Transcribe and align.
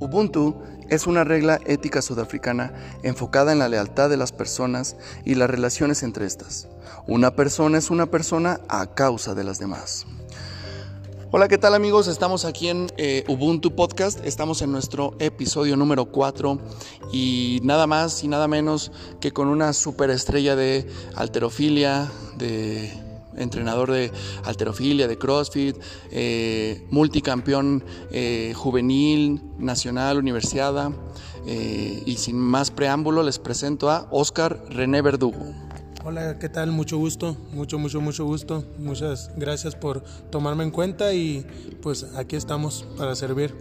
Ubuntu 0.00 0.54
es 0.88 1.08
una 1.08 1.24
regla 1.24 1.58
ética 1.66 2.02
sudafricana 2.02 2.72
enfocada 3.02 3.50
en 3.50 3.58
la 3.58 3.68
lealtad 3.68 4.08
de 4.08 4.16
las 4.16 4.30
personas 4.30 4.96
y 5.24 5.34
las 5.34 5.50
relaciones 5.50 6.04
entre 6.04 6.24
estas. 6.24 6.68
Una 7.08 7.32
persona 7.32 7.78
es 7.78 7.90
una 7.90 8.06
persona 8.06 8.60
a 8.68 8.94
causa 8.94 9.34
de 9.34 9.42
las 9.42 9.58
demás. 9.58 10.06
Hola, 11.32 11.48
¿qué 11.48 11.58
tal 11.58 11.74
amigos? 11.74 12.06
Estamos 12.06 12.44
aquí 12.44 12.68
en 12.68 12.86
eh, 12.96 13.24
Ubuntu 13.26 13.74
Podcast, 13.74 14.24
estamos 14.24 14.62
en 14.62 14.70
nuestro 14.70 15.14
episodio 15.18 15.76
número 15.76 16.06
4 16.06 16.58
y 17.12 17.60
nada 17.64 17.88
más 17.88 18.22
y 18.22 18.28
nada 18.28 18.46
menos 18.46 18.92
que 19.20 19.32
con 19.32 19.48
una 19.48 19.72
superestrella 19.72 20.54
de 20.54 20.86
alterofilia, 21.16 22.08
de 22.38 23.07
entrenador 23.38 23.90
de 23.90 24.12
alterofilia, 24.44 25.08
de 25.08 25.18
CrossFit, 25.18 25.76
eh, 26.10 26.86
multicampeón 26.90 27.84
eh, 28.10 28.52
juvenil, 28.54 29.40
nacional, 29.58 30.18
universiada. 30.18 30.92
Eh, 31.46 32.02
y 32.04 32.16
sin 32.16 32.36
más 32.36 32.70
preámbulo 32.70 33.22
les 33.22 33.38
presento 33.38 33.90
a 33.90 34.06
Oscar 34.10 34.62
René 34.68 35.00
Verdugo. 35.00 35.54
Hola, 36.04 36.38
¿qué 36.38 36.48
tal? 36.48 36.72
Mucho 36.72 36.98
gusto, 36.98 37.36
mucho, 37.52 37.78
mucho, 37.78 38.00
mucho 38.00 38.24
gusto. 38.24 38.64
Muchas 38.78 39.30
gracias 39.36 39.74
por 39.74 40.02
tomarme 40.30 40.64
en 40.64 40.70
cuenta 40.70 41.14
y 41.14 41.46
pues 41.82 42.04
aquí 42.16 42.36
estamos 42.36 42.84
para 42.96 43.14
servir. 43.16 43.54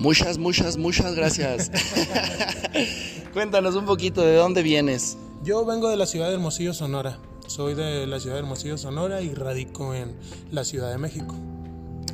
Muchas, 0.00 0.38
muchas, 0.38 0.76
muchas 0.76 1.14
gracias. 1.14 1.70
Cuéntanos 3.32 3.74
un 3.74 3.84
poquito 3.84 4.22
de 4.22 4.34
dónde 4.34 4.62
vienes. 4.62 5.16
Yo 5.44 5.64
vengo 5.64 5.88
de 5.88 5.96
la 5.96 6.06
ciudad 6.06 6.28
de 6.28 6.34
Hermosillo, 6.34 6.74
Sonora. 6.74 7.18
Soy 7.58 7.74
de 7.74 8.06
la 8.06 8.20
ciudad 8.20 8.36
de 8.36 8.42
Hermosillo, 8.42 8.78
Sonora 8.78 9.20
y 9.20 9.34
radico 9.34 9.92
en 9.92 10.14
la 10.52 10.62
Ciudad 10.62 10.92
de 10.92 10.98
México. 10.98 11.34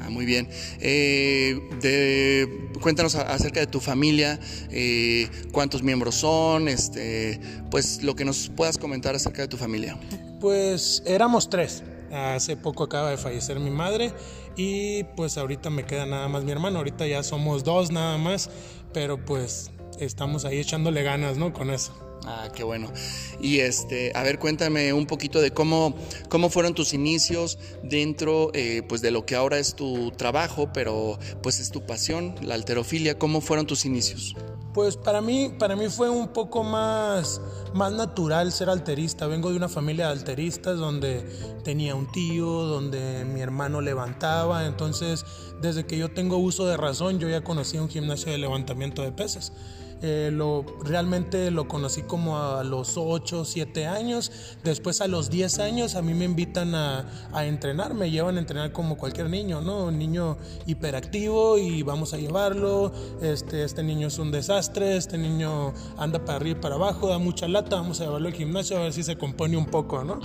Ah, 0.00 0.08
muy 0.08 0.24
bien. 0.24 0.48
Eh, 0.80 1.60
de, 1.82 2.70
cuéntanos 2.80 3.14
acerca 3.14 3.60
de 3.60 3.66
tu 3.66 3.78
familia, 3.78 4.40
eh, 4.70 5.28
cuántos 5.52 5.82
miembros 5.82 6.14
son, 6.14 6.66
este, 6.66 7.38
pues 7.70 8.02
lo 8.02 8.16
que 8.16 8.24
nos 8.24 8.48
puedas 8.56 8.78
comentar 8.78 9.14
acerca 9.14 9.42
de 9.42 9.48
tu 9.48 9.58
familia. 9.58 9.98
Pues 10.40 11.02
éramos 11.04 11.50
tres. 11.50 11.82
Hace 12.10 12.56
poco 12.56 12.84
acaba 12.84 13.10
de 13.10 13.18
fallecer 13.18 13.60
mi 13.60 13.70
madre 13.70 14.14
y 14.56 15.04
pues 15.14 15.36
ahorita 15.36 15.68
me 15.68 15.84
queda 15.84 16.06
nada 16.06 16.26
más 16.26 16.44
mi 16.44 16.52
hermano. 16.52 16.78
Ahorita 16.78 17.06
ya 17.06 17.22
somos 17.22 17.64
dos 17.64 17.90
nada 17.90 18.16
más, 18.16 18.48
pero 18.94 19.22
pues 19.22 19.72
estamos 20.00 20.46
ahí 20.46 20.58
echándole 20.58 21.02
ganas, 21.02 21.36
¿no? 21.36 21.52
Con 21.52 21.68
eso. 21.68 21.92
Ah, 22.26 22.48
qué 22.54 22.64
bueno. 22.64 22.90
Y 23.40 23.60
este, 23.60 24.12
a 24.14 24.22
ver, 24.22 24.38
cuéntame 24.38 24.92
un 24.92 25.06
poquito 25.06 25.40
de 25.40 25.50
cómo, 25.50 25.94
cómo 26.28 26.48
fueron 26.48 26.74
tus 26.74 26.94
inicios 26.94 27.58
dentro 27.82 28.50
eh, 28.54 28.82
pues 28.88 29.02
de 29.02 29.10
lo 29.10 29.26
que 29.26 29.34
ahora 29.34 29.58
es 29.58 29.74
tu 29.74 30.10
trabajo, 30.12 30.72
pero 30.72 31.18
pues 31.42 31.60
es 31.60 31.70
tu 31.70 31.84
pasión, 31.84 32.34
la 32.42 32.54
alterofilia. 32.54 33.18
¿Cómo 33.18 33.40
fueron 33.40 33.66
tus 33.66 33.84
inicios? 33.84 34.34
Pues 34.74 34.96
para 34.96 35.20
mí, 35.20 35.54
para 35.56 35.76
mí 35.76 35.88
fue 35.88 36.10
un 36.10 36.26
poco 36.26 36.64
más, 36.64 37.40
más 37.74 37.92
natural 37.92 38.50
ser 38.50 38.68
alterista. 38.68 39.28
Vengo 39.28 39.50
de 39.50 39.56
una 39.56 39.68
familia 39.68 40.06
de 40.06 40.12
alteristas 40.12 40.76
donde 40.78 41.24
tenía 41.62 41.94
un 41.94 42.10
tío, 42.10 42.46
donde 42.46 43.24
mi 43.24 43.40
hermano 43.40 43.80
levantaba. 43.80 44.66
Entonces, 44.66 45.24
desde 45.62 45.86
que 45.86 45.96
yo 45.96 46.10
tengo 46.10 46.38
uso 46.38 46.66
de 46.66 46.76
razón, 46.76 47.20
yo 47.20 47.28
ya 47.28 47.44
conocí 47.44 47.78
un 47.78 47.88
gimnasio 47.88 48.32
de 48.32 48.38
levantamiento 48.38 49.02
de 49.02 49.12
pesas. 49.12 49.52
Eh, 50.06 50.30
lo, 50.30 50.66
realmente 50.84 51.50
lo 51.50 51.66
conocí 51.66 52.02
como 52.02 52.38
a 52.38 52.62
los 52.62 52.98
8, 52.98 53.46
7 53.46 53.86
años. 53.86 54.30
Después 54.62 55.00
a 55.00 55.08
los 55.08 55.30
10 55.30 55.58
años 55.60 55.94
a 55.94 56.02
mí 56.02 56.12
me 56.12 56.26
invitan 56.26 56.74
a, 56.74 57.08
a, 57.32 57.46
entrenar, 57.46 57.94
me 57.94 58.10
llevan 58.10 58.36
a 58.36 58.40
entrenar 58.40 58.72
como 58.72 58.98
cualquier 58.98 59.30
niño, 59.30 59.62
¿no? 59.62 59.84
Un 59.84 59.98
niño 59.98 60.36
hiperactivo 60.66 61.56
y 61.56 61.82
vamos 61.82 62.12
a 62.12 62.18
llevarlo. 62.18 62.92
Este, 63.22 63.64
este 63.64 63.82
niño 63.82 64.08
es 64.08 64.18
un 64.18 64.30
desastre, 64.30 64.63
este 64.96 65.18
niño 65.18 65.72
anda 65.96 66.24
para 66.24 66.36
arriba 66.36 66.58
y 66.58 66.62
para 66.62 66.74
abajo, 66.76 67.08
da 67.08 67.18
mucha 67.18 67.48
lata, 67.48 67.76
vamos 67.76 68.00
a 68.00 68.04
llevarlo 68.04 68.28
al 68.28 68.34
gimnasio 68.34 68.76
a 68.76 68.80
ver 68.80 68.92
si 68.92 69.02
se 69.02 69.16
compone 69.16 69.56
un 69.56 69.66
poco, 69.66 70.04
¿no? 70.04 70.20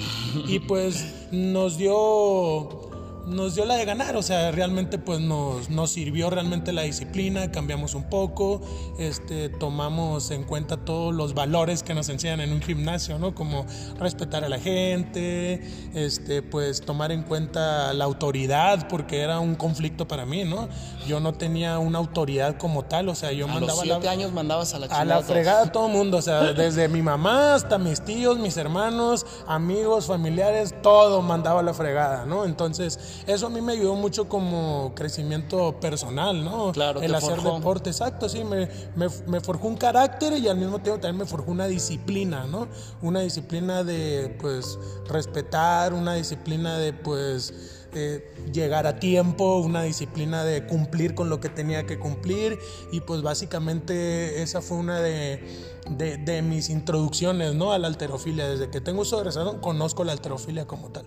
Y 0.47 0.59
pues 0.59 1.27
nos 1.31 1.77
dio 1.77 2.88
nos 3.29 3.55
dio 3.55 3.65
la 3.65 3.75
de 3.75 3.85
ganar, 3.85 4.15
o 4.15 4.21
sea, 4.21 4.51
realmente 4.51 4.97
pues 4.97 5.19
nos, 5.19 5.69
nos, 5.69 5.91
sirvió 5.91 6.29
realmente 6.29 6.73
la 6.73 6.83
disciplina, 6.83 7.51
cambiamos 7.51 7.95
un 7.95 8.03
poco, 8.03 8.61
este, 8.97 9.49
tomamos 9.49 10.31
en 10.31 10.43
cuenta 10.43 10.77
todos 10.77 11.13
los 11.13 11.33
valores 11.33 11.83
que 11.83 11.93
nos 11.93 12.09
enseñan 12.09 12.41
en 12.41 12.51
un 12.51 12.61
gimnasio, 12.61 13.17
¿no? 13.19 13.33
Como 13.33 13.65
respetar 13.97 14.43
a 14.43 14.49
la 14.49 14.59
gente, 14.59 15.61
este, 15.93 16.41
pues 16.41 16.81
tomar 16.81 17.11
en 17.11 17.23
cuenta 17.23 17.93
la 17.93 18.05
autoridad, 18.05 18.87
porque 18.87 19.21
era 19.21 19.39
un 19.39 19.55
conflicto 19.55 20.07
para 20.07 20.25
mí, 20.25 20.43
¿no? 20.43 20.67
Yo 21.07 21.19
no 21.19 21.33
tenía 21.33 21.79
una 21.79 21.99
autoridad 21.99 22.57
como 22.57 22.85
tal, 22.85 23.09
o 23.09 23.15
sea, 23.15 23.31
yo 23.31 23.45
a 23.45 23.47
mandaba... 23.47 23.73
Los 23.73 23.81
siete 23.81 24.09
años 24.09 24.31
mandabas 24.31 24.73
a 24.73 24.79
la 24.79 24.87
A 24.87 25.05
la 25.05 25.21
fregada 25.21 25.63
a 25.63 25.71
todo 25.71 25.87
el 25.87 25.93
mundo, 25.93 26.17
o 26.17 26.21
sea, 26.21 26.53
desde 26.53 26.87
mi 26.87 27.01
mamá 27.01 27.55
hasta 27.55 27.77
mis 27.77 28.01
tíos, 28.01 28.37
mis 28.37 28.57
hermanos, 28.57 29.25
amigos, 29.47 30.07
familiares, 30.07 30.73
todo 30.81 31.21
mandaba 31.21 31.59
a 31.59 31.63
la 31.63 31.73
fregada, 31.73 32.25
¿no? 32.25 32.45
Entonces, 32.45 33.18
eso 33.27 33.47
a 33.47 33.49
mí 33.49 33.61
me 33.61 33.73
ayudó 33.73 33.95
mucho 33.95 34.27
como 34.27 34.93
crecimiento 34.95 35.79
personal, 35.79 36.43
¿no? 36.43 36.71
Claro, 36.71 37.01
El 37.01 37.13
hacer 37.15 37.35
forjó. 37.39 37.55
deporte, 37.57 37.89
exacto, 37.89 38.29
sí, 38.29 38.43
me, 38.43 38.67
me, 38.95 39.07
me, 39.27 39.39
forjó 39.41 39.67
un 39.67 39.77
carácter 39.77 40.33
y 40.33 40.47
al 40.47 40.57
mismo 40.57 40.79
tiempo 40.79 40.99
también 40.99 41.19
me 41.19 41.25
forjó 41.25 41.51
una 41.51 41.67
disciplina, 41.67 42.45
¿no? 42.45 42.67
Una 43.01 43.21
disciplina 43.21 43.83
de, 43.83 44.35
pues, 44.39 44.77
respetar, 45.07 45.93
una 45.93 46.15
disciplina 46.15 46.77
de, 46.77 46.93
pues, 46.93 47.79
eh, 47.93 48.35
llegar 48.53 48.85
a 48.85 48.99
tiempo, 48.99 49.57
una 49.57 49.81
disciplina 49.81 50.43
de 50.43 50.67
cumplir 50.67 51.15
con 51.15 51.29
lo 51.29 51.39
que 51.39 51.49
tenía 51.49 51.87
que 51.87 51.97
cumplir 51.97 52.59
y 52.91 53.01
pues 53.01 53.23
básicamente 53.23 54.43
esa 54.43 54.61
fue 54.61 54.77
una 54.77 54.99
de, 54.99 55.43
de, 55.89 56.17
de 56.17 56.41
mis 56.43 56.69
introducciones, 56.69 57.55
¿no? 57.55 57.71
A 57.71 57.79
la 57.79 57.87
alterofilia. 57.87 58.47
Desde 58.47 58.69
que 58.69 58.79
tengo 58.79 59.01
uso 59.01 59.17
de 59.17 59.23
razón, 59.23 59.59
conozco 59.59 60.03
la 60.03 60.11
alterofilia 60.11 60.67
como 60.67 60.89
tal. 60.89 61.05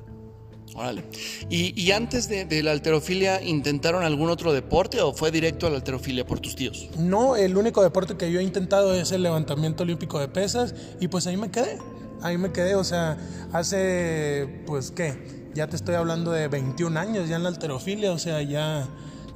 Órale. 0.75 1.05
¿Y, 1.50 1.78
y 1.81 1.93
antes 1.93 2.28
de, 2.28 2.44
de, 2.44 2.62
la 2.62 2.72
alterofilia 2.72 3.43
intentaron 3.43 4.05
algún 4.05 4.31
otro 4.31 4.53
deporte 4.53 5.00
o 5.00 5.12
fue 5.12 5.31
directo 5.31 5.66
a 5.66 5.71
la 5.71 5.77
alterofilia 5.77 6.27
por 6.27 6.41
tus 6.41 6.56
tíos? 6.56 6.88
No, 6.99 7.37
el 7.37 7.56
único 7.56 7.83
deporte 7.83 8.16
que 8.16 8.33
yo 8.33 8.41
he 8.41 8.43
intentado 8.43 8.94
es 8.94 9.12
el 9.12 9.22
levantamiento 9.22 9.83
olímpico 9.83 10.19
de 10.19 10.28
pesas 10.28 10.75
y 11.00 11.09
pues 11.09 11.27
ahí 11.27 11.37
me 11.37 11.50
quedé. 11.50 11.78
Ahí 12.22 12.38
me 12.38 12.53
quedé, 12.53 12.77
o 12.77 12.84
sea, 12.84 13.19
hace, 13.53 14.62
pues, 14.66 14.93
¿qué? 14.93 15.50
Ya 15.55 15.66
te 15.66 15.77
estoy 15.77 15.97
hablando 15.97 16.31
de 16.31 16.49
21 16.49 16.99
años 16.99 17.28
ya 17.28 17.37
en 17.37 17.43
la 17.43 17.49
alterofilia, 17.49 18.12
o 18.12 18.19
sea, 18.19 18.41
ya, 18.43 18.89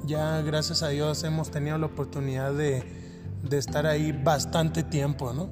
ya 0.05 0.41
gracias 0.41 0.81
a 0.83 0.89
Dios 0.89 1.23
hemos 1.23 1.51
tenido 1.51 1.77
la 1.77 1.87
oportunidad 1.87 2.53
de, 2.53 2.83
de 3.43 3.57
estar 3.57 3.85
ahí 3.85 4.13
bastante 4.13 4.83
tiempo, 4.83 5.33
¿no? 5.33 5.49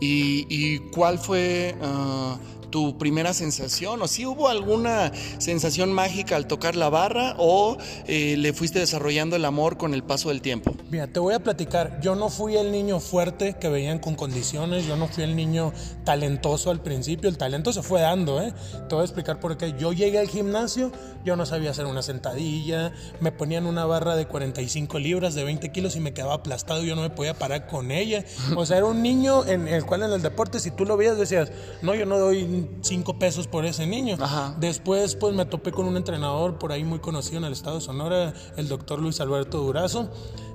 ¿Y, 0.00 0.46
y 0.50 0.78
cuál 0.90 1.18
fue 1.18 1.76
uh, 1.80 2.36
tu 2.74 2.98
primera 2.98 3.32
sensación? 3.32 4.02
¿O 4.02 4.08
si 4.08 4.16
sí 4.16 4.26
hubo 4.26 4.48
alguna 4.48 5.12
sensación 5.38 5.92
mágica 5.92 6.34
al 6.34 6.48
tocar 6.48 6.74
la 6.74 6.88
barra 6.88 7.36
o 7.38 7.78
eh, 8.08 8.34
le 8.36 8.52
fuiste 8.52 8.80
desarrollando 8.80 9.36
el 9.36 9.44
amor 9.44 9.76
con 9.76 9.94
el 9.94 10.02
paso 10.02 10.30
del 10.30 10.42
tiempo? 10.42 10.74
Mira, 10.90 11.06
te 11.06 11.20
voy 11.20 11.34
a 11.34 11.38
platicar. 11.38 12.00
Yo 12.00 12.16
no 12.16 12.30
fui 12.30 12.56
el 12.56 12.72
niño 12.72 12.98
fuerte 12.98 13.54
que 13.60 13.68
veían 13.68 14.00
con 14.00 14.16
condiciones, 14.16 14.86
yo 14.86 14.96
no 14.96 15.06
fui 15.06 15.22
el 15.22 15.36
niño 15.36 15.72
talentoso 16.02 16.72
al 16.72 16.80
principio, 16.80 17.30
el 17.30 17.38
talento 17.38 17.72
se 17.72 17.80
fue 17.80 18.00
dando, 18.00 18.42
¿eh? 18.42 18.52
Te 18.88 18.96
voy 18.96 19.02
a 19.02 19.04
explicar 19.04 19.38
por 19.38 19.56
qué. 19.56 19.74
Yo 19.78 19.92
llegué 19.92 20.18
al 20.18 20.28
gimnasio, 20.28 20.90
yo 21.24 21.36
no 21.36 21.46
sabía 21.46 21.70
hacer 21.70 21.86
una 21.86 22.02
sentadilla, 22.02 22.92
me 23.20 23.30
ponían 23.30 23.66
una 23.66 23.84
barra 23.84 24.16
de 24.16 24.26
45 24.26 24.98
libras, 24.98 25.36
de 25.36 25.44
20 25.44 25.70
kilos 25.70 25.94
y 25.94 26.00
me 26.00 26.12
quedaba 26.12 26.34
aplastado, 26.34 26.82
yo 26.82 26.96
no 26.96 27.02
me 27.02 27.10
podía 27.10 27.34
parar 27.34 27.68
con 27.68 27.92
ella. 27.92 28.24
O 28.56 28.66
sea, 28.66 28.78
era 28.78 28.86
un 28.86 29.00
niño 29.00 29.46
en 29.46 29.68
el 29.68 29.86
cual 29.86 30.02
en 30.02 30.10
el 30.10 30.22
deporte, 30.22 30.58
si 30.58 30.72
tú 30.72 30.84
lo 30.84 30.96
veías, 30.96 31.16
decías, 31.16 31.52
no, 31.80 31.94
yo 31.94 32.04
no 32.04 32.18
doy 32.18 32.63
5 32.82 33.18
pesos 33.18 33.46
por 33.46 33.64
ese 33.64 33.86
niño. 33.86 34.16
Ajá. 34.20 34.54
Después, 34.58 35.16
pues 35.16 35.34
me 35.34 35.44
topé 35.46 35.72
con 35.72 35.86
un 35.86 35.96
entrenador 35.96 36.58
por 36.58 36.72
ahí 36.72 36.84
muy 36.84 36.98
conocido 36.98 37.38
en 37.38 37.44
el 37.44 37.52
estado 37.52 37.76
de 37.76 37.82
Sonora, 37.82 38.34
el 38.56 38.68
doctor 38.68 39.00
Luis 39.00 39.20
Alberto 39.20 39.58
Durazo 39.58 40.10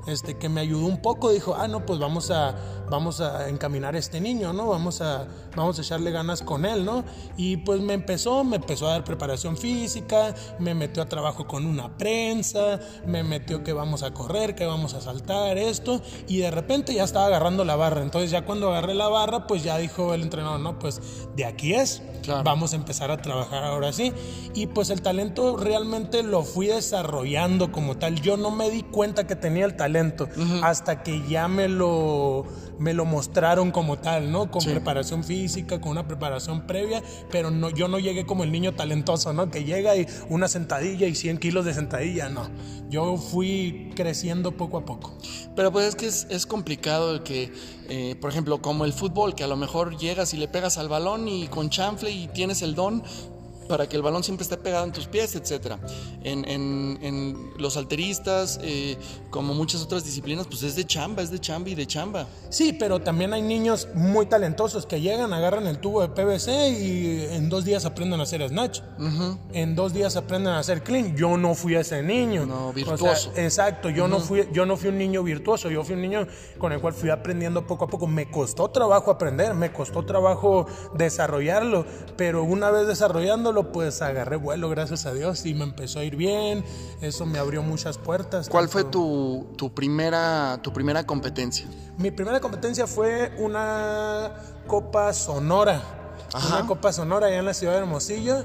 este, 0.07 0.37
que 0.37 0.49
me 0.49 0.61
ayudó 0.61 0.85
un 0.85 1.01
poco, 1.01 1.29
dijo, 1.31 1.55
ah, 1.55 1.67
no, 1.67 1.85
pues 1.85 1.99
vamos 1.99 2.31
a, 2.31 2.55
vamos 2.89 3.21
a 3.21 3.49
encaminar 3.49 3.95
a 3.95 3.99
este 3.99 4.19
niño, 4.19 4.53
¿no? 4.53 4.67
Vamos 4.67 5.01
a, 5.01 5.27
vamos 5.55 5.77
a 5.77 5.81
echarle 5.81 6.11
ganas 6.11 6.41
con 6.41 6.65
él, 6.65 6.85
¿no? 6.85 7.03
Y 7.37 7.57
pues 7.57 7.81
me 7.81 7.93
empezó, 7.93 8.43
me 8.43 8.57
empezó 8.57 8.87
a 8.87 8.91
dar 8.91 9.03
preparación 9.03 9.57
física, 9.57 10.33
me 10.57 10.73
metió 10.73 11.03
a 11.03 11.05
trabajo 11.07 11.47
con 11.47 11.65
una 11.65 11.97
prensa, 11.97 12.79
me 13.05 13.23
metió 13.23 13.63
que 13.63 13.73
vamos 13.73 14.03
a 14.03 14.11
correr, 14.11 14.55
que 14.55 14.65
vamos 14.65 14.93
a 14.93 15.01
saltar, 15.01 15.57
esto, 15.57 16.01
y 16.27 16.39
de 16.39 16.51
repente 16.51 16.93
ya 16.93 17.03
estaba 17.03 17.27
agarrando 17.27 17.63
la 17.65 17.75
barra. 17.75 18.01
Entonces 18.01 18.31
ya 18.31 18.45
cuando 18.45 18.69
agarré 18.69 18.93
la 18.93 19.09
barra, 19.09 19.47
pues 19.47 19.63
ya 19.63 19.77
dijo 19.77 20.13
el 20.13 20.23
entrenador, 20.23 20.59
no, 20.59 20.79
pues 20.79 21.01
de 21.35 21.45
aquí 21.45 21.73
es, 21.73 21.98
10. 22.21 22.43
Vamos 22.43 22.73
a 22.73 22.75
empezar 22.75 23.11
a 23.11 23.17
trabajar 23.17 23.63
ahora 23.63 23.91
sí. 23.93 24.13
Y 24.53 24.67
pues 24.67 24.89
el 24.89 25.01
talento 25.01 25.57
realmente 25.57 26.23
lo 26.23 26.43
fui 26.43 26.67
desarrollando 26.67 27.71
como 27.71 27.97
tal. 27.97 28.21
Yo 28.21 28.37
no 28.37 28.51
me 28.51 28.69
di 28.69 28.83
cuenta 28.83 29.25
que 29.25 29.35
tenía 29.35 29.65
el 29.65 29.75
talento 29.75 30.27
hasta 30.61 31.03
que 31.03 31.21
ya 31.27 31.47
me 31.47 31.67
lo 31.67 32.45
me 32.79 32.93
lo 32.93 33.05
mostraron 33.05 33.71
como 33.71 33.99
tal, 33.99 34.31
¿no? 34.31 34.49
Con 34.49 34.63
preparación 34.63 35.23
física, 35.23 35.79
con 35.81 35.91
una 35.91 36.07
preparación 36.07 36.65
previa, 36.65 37.03
pero 37.29 37.51
no, 37.51 37.69
yo 37.69 37.87
no 37.89 37.99
llegué 37.99 38.25
como 38.25 38.43
el 38.43 38.51
niño 38.51 38.73
talentoso, 38.73 39.33
¿no? 39.33 39.51
Que 39.51 39.65
llega 39.65 39.95
y 39.97 40.07
una 40.29 40.47
sentadilla 40.47 41.05
y 41.05 41.13
100 41.13 41.37
kilos 41.37 41.65
de 41.65 41.73
sentadilla, 41.73 42.29
no. 42.29 42.49
Yo 42.89 43.17
fui 43.17 43.91
creciendo 43.95 44.53
poco 44.53 44.77
a 44.77 44.85
poco. 44.85 45.13
Pero 45.55 45.71
pues 45.71 45.87
es 45.87 45.95
que 45.95 46.07
es, 46.07 46.45
complicado 46.45 47.13
el 47.13 47.21
que, 47.21 47.51
eh, 47.89 48.15
por 48.19 48.31
ejemplo, 48.31 48.61
como 48.61 48.85
el 48.85 48.93
fútbol, 48.93 49.35
que 49.35 49.43
a 49.43 49.47
lo 49.47 49.57
mejor 49.57 49.97
llegas 49.97 50.33
y 50.33 50.37
le 50.37 50.47
pegas 50.47 50.77
al 50.77 50.87
balón 50.87 51.27
y 51.27 51.47
con 51.49 51.69
chanfle 51.79 52.11
y 52.11 52.27
tienes 52.27 52.61
el 52.61 52.75
don, 52.75 53.01
para 53.69 53.87
que 53.87 53.95
el 53.95 54.01
balón 54.01 54.23
siempre 54.23 54.43
esté 54.43 54.57
pegado 54.57 54.83
en 54.83 54.91
tus 54.91 55.07
pies, 55.07 55.35
etc. 55.35 55.75
En, 56.23 56.43
en, 56.43 57.53
los 57.59 57.77
alteristas, 57.77 58.59
eh, 58.63 58.97
como 59.29 59.53
muchas 59.53 59.81
otras 59.81 60.03
disciplinas, 60.03 60.47
pues 60.47 60.63
es 60.63 60.75
de 60.75 60.85
chamba, 60.85 61.21
es 61.21 61.29
de 61.29 61.39
chamba 61.39 61.69
y 61.69 61.75
de 61.75 61.85
chamba. 61.85 62.25
Sí, 62.49 62.73
pero 62.73 62.99
también 62.99 63.31
hay 63.33 63.41
niños 63.41 63.87
muy 63.93 64.25
talentosos 64.25 64.85
que 64.85 65.01
llegan, 65.01 65.33
agarran 65.33 65.67
el 65.67 65.79
tubo 65.79 66.01
de 66.01 66.09
PVC 66.09 66.69
y 66.69 67.35
en 67.35 67.49
dos 67.49 67.63
días 67.63 67.85
aprenden 67.85 68.19
a 68.19 68.23
hacer 68.23 68.47
snatch. 68.47 68.81
En 69.53 69.75
dos 69.75 69.93
días 69.93 70.15
aprenden 70.15 70.53
a 70.53 70.59
hacer 70.59 70.83
clean. 70.83 71.15
Yo 71.15 71.37
no 71.37 71.53
fui 71.53 71.75
ese 71.75 72.01
niño. 72.01 72.45
No, 72.47 72.73
virtuoso. 72.73 73.31
exacto, 73.35 73.89
yo, 73.89 74.07
no 74.07 74.19
fui, 74.19 74.47
yo 74.51 74.65
no 74.65 74.77
fui 74.77 74.89
un 74.89 74.97
niño 74.97 75.21
virtuoso, 75.21 75.69
yo 75.69 75.83
fui 75.83 75.93
un 75.93 76.01
niño 76.01 76.27
con 76.57 76.71
el 76.71 76.81
cual 76.81 76.93
fui 76.93 77.09
aprendiendo 77.11 77.67
poco 77.67 77.85
a 77.85 77.87
poco. 77.87 78.07
Me 78.07 78.31
costó 78.31 78.69
trabajo 78.69 79.11
aprender, 79.11 79.53
me 79.53 79.71
costó 79.71 80.05
trabajo 80.05 80.65
desarrollarlo, 80.95 81.85
pero 82.17 82.43
una 82.43 82.71
vez 82.71 82.87
desarrollándolo, 82.87 83.58
pues 83.63 84.01
agarré 84.01 84.35
vuelo, 84.35 84.69
gracias 84.69 85.05
a 85.05 85.13
Dios, 85.13 85.45
y 85.45 85.53
me 85.53 85.63
empezó 85.63 85.99
a 85.99 86.03
ir 86.03 86.15
bien. 86.15 86.63
Eso 87.01 87.25
me 87.25 87.39
abrió 87.39 87.61
muchas 87.63 87.97
puertas. 87.97 88.49
¿Cuál 88.49 88.69
fue 88.69 88.83
tu, 88.83 89.47
primera, 89.75 90.59
tu 90.61 90.73
primera 90.73 91.05
competencia? 91.05 91.67
Mi 91.97 92.11
primera 92.11 92.39
competencia 92.39 92.87
fue 92.87 93.33
una 93.37 94.31
Copa 94.67 95.13
Sonora. 95.13 95.81
Una 96.47 96.65
Copa 96.67 96.93
Sonora 96.93 97.27
allá 97.27 97.39
en 97.39 97.45
la 97.45 97.53
ciudad 97.53 97.73
de 97.73 97.79
Hermosillo. 97.79 98.43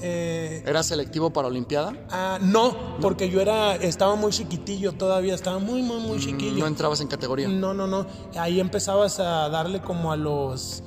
Eh, 0.00 0.62
¿Era 0.66 0.82
selectivo 0.82 1.30
para 1.30 1.48
Olimpiada? 1.48 1.94
Ah, 2.10 2.38
no, 2.40 2.98
porque 3.00 3.30
yo 3.30 3.40
era, 3.40 3.76
estaba 3.76 4.14
muy 4.14 4.30
chiquitillo 4.30 4.92
todavía, 4.92 5.34
estaba 5.34 5.58
muy, 5.58 5.82
muy, 5.82 6.00
muy 6.00 6.18
mm, 6.18 6.20
chiquillo. 6.20 6.58
¿No 6.58 6.66
entrabas 6.66 7.00
en 7.00 7.08
categoría? 7.08 7.48
No, 7.48 7.72
no, 7.72 7.86
no. 7.86 8.06
Ahí 8.38 8.60
empezabas 8.60 9.20
a 9.20 9.48
darle 9.48 9.80
como 9.80 10.12
a 10.12 10.16
los 10.16 10.82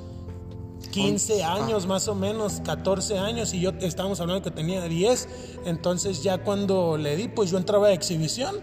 15 0.91 1.43
años 1.43 1.87
más 1.87 2.07
o 2.07 2.15
menos, 2.15 2.61
14 2.65 3.17
años, 3.19 3.53
y 3.53 3.61
yo 3.61 3.71
estábamos 3.81 4.19
hablando 4.19 4.41
que 4.43 4.51
tenía 4.51 4.81
10, 4.81 5.27
entonces 5.65 6.23
ya 6.23 6.39
cuando 6.39 6.97
le 6.97 7.15
di, 7.15 7.27
pues 7.27 7.51
yo 7.51 7.57
entraba 7.57 7.87
a 7.87 7.93
exhibición, 7.93 8.55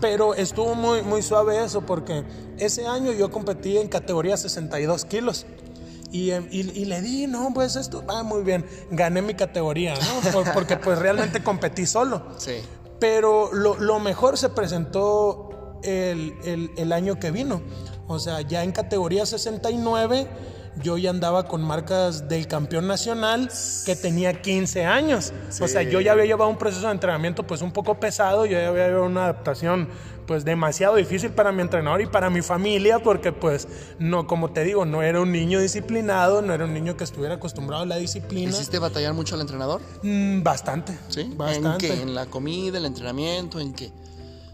pero 0.00 0.34
estuvo 0.34 0.74
muy, 0.74 1.02
muy 1.02 1.22
suave 1.22 1.62
eso, 1.62 1.82
porque 1.82 2.24
ese 2.58 2.86
año 2.86 3.12
yo 3.12 3.30
competí 3.30 3.78
en 3.78 3.88
categoría 3.88 4.36
62 4.36 5.04
kilos. 5.04 5.46
Y, 6.10 6.30
y, 6.30 6.84
le 6.84 7.02
di, 7.02 7.26
no, 7.26 7.50
pues 7.52 7.74
esto 7.74 8.04
va 8.06 8.22
muy 8.22 8.44
bien, 8.44 8.64
gané 8.92 9.20
mi 9.20 9.34
categoría, 9.34 9.94
¿no? 9.94 10.44
porque 10.54 10.76
pues 10.76 11.00
realmente 11.00 11.42
competí 11.42 11.86
solo. 11.86 12.28
Sí. 12.38 12.52
Pero 13.00 13.52
lo, 13.52 13.76
lo 13.80 13.98
mejor 13.98 14.38
se 14.38 14.48
presentó 14.48 15.80
el, 15.82 16.36
el, 16.44 16.70
el 16.76 16.92
año 16.92 17.18
que 17.18 17.32
vino. 17.32 17.62
O 18.06 18.20
sea, 18.20 18.42
ya 18.42 18.62
en 18.62 18.70
categoría 18.70 19.26
69 19.26 20.28
yo 20.82 20.98
ya 20.98 21.10
andaba 21.10 21.46
con 21.46 21.62
marcas 21.62 22.28
del 22.28 22.46
campeón 22.46 22.86
nacional 22.86 23.50
que 23.84 23.96
tenía 23.96 24.40
15 24.40 24.84
años. 24.84 25.32
O 25.60 25.68
sea, 25.68 25.82
yo 25.82 26.00
ya 26.00 26.12
había 26.12 26.24
llevado 26.24 26.50
un 26.50 26.58
proceso 26.58 26.86
de 26.86 26.92
entrenamiento 26.92 27.46
pues 27.46 27.62
un 27.62 27.72
poco 27.72 27.98
pesado, 28.00 28.46
yo 28.46 28.58
ya 28.58 28.68
había 28.68 28.88
llevado 28.88 29.06
una 29.06 29.24
adaptación 29.24 29.88
pues 30.26 30.44
demasiado 30.44 30.96
difícil 30.96 31.30
para 31.30 31.52
mi 31.52 31.62
entrenador 31.62 32.00
y 32.00 32.06
para 32.06 32.30
mi 32.30 32.42
familia 32.42 32.98
porque 32.98 33.32
pues 33.32 33.68
no, 33.98 34.26
como 34.26 34.50
te 34.50 34.64
digo, 34.64 34.84
no 34.84 35.02
era 35.02 35.20
un 35.20 35.32
niño 35.32 35.60
disciplinado, 35.60 36.42
no 36.42 36.54
era 36.54 36.64
un 36.64 36.72
niño 36.72 36.96
que 36.96 37.04
estuviera 37.04 37.34
acostumbrado 37.34 37.82
a 37.82 37.86
la 37.86 37.96
disciplina. 37.96 38.50
¿Hiciste 38.50 38.78
batallar 38.78 39.14
mucho 39.14 39.34
al 39.34 39.42
entrenador? 39.42 39.80
Mm, 40.02 40.42
bastante. 40.42 40.98
¿Sí? 41.08 41.32
Bastante. 41.36 41.88
¿En 41.88 41.94
qué? 41.96 42.02
¿En 42.02 42.14
la 42.14 42.26
comida, 42.26 42.78
el 42.78 42.86
entrenamiento, 42.86 43.60
en 43.60 43.74
qué? 43.74 43.92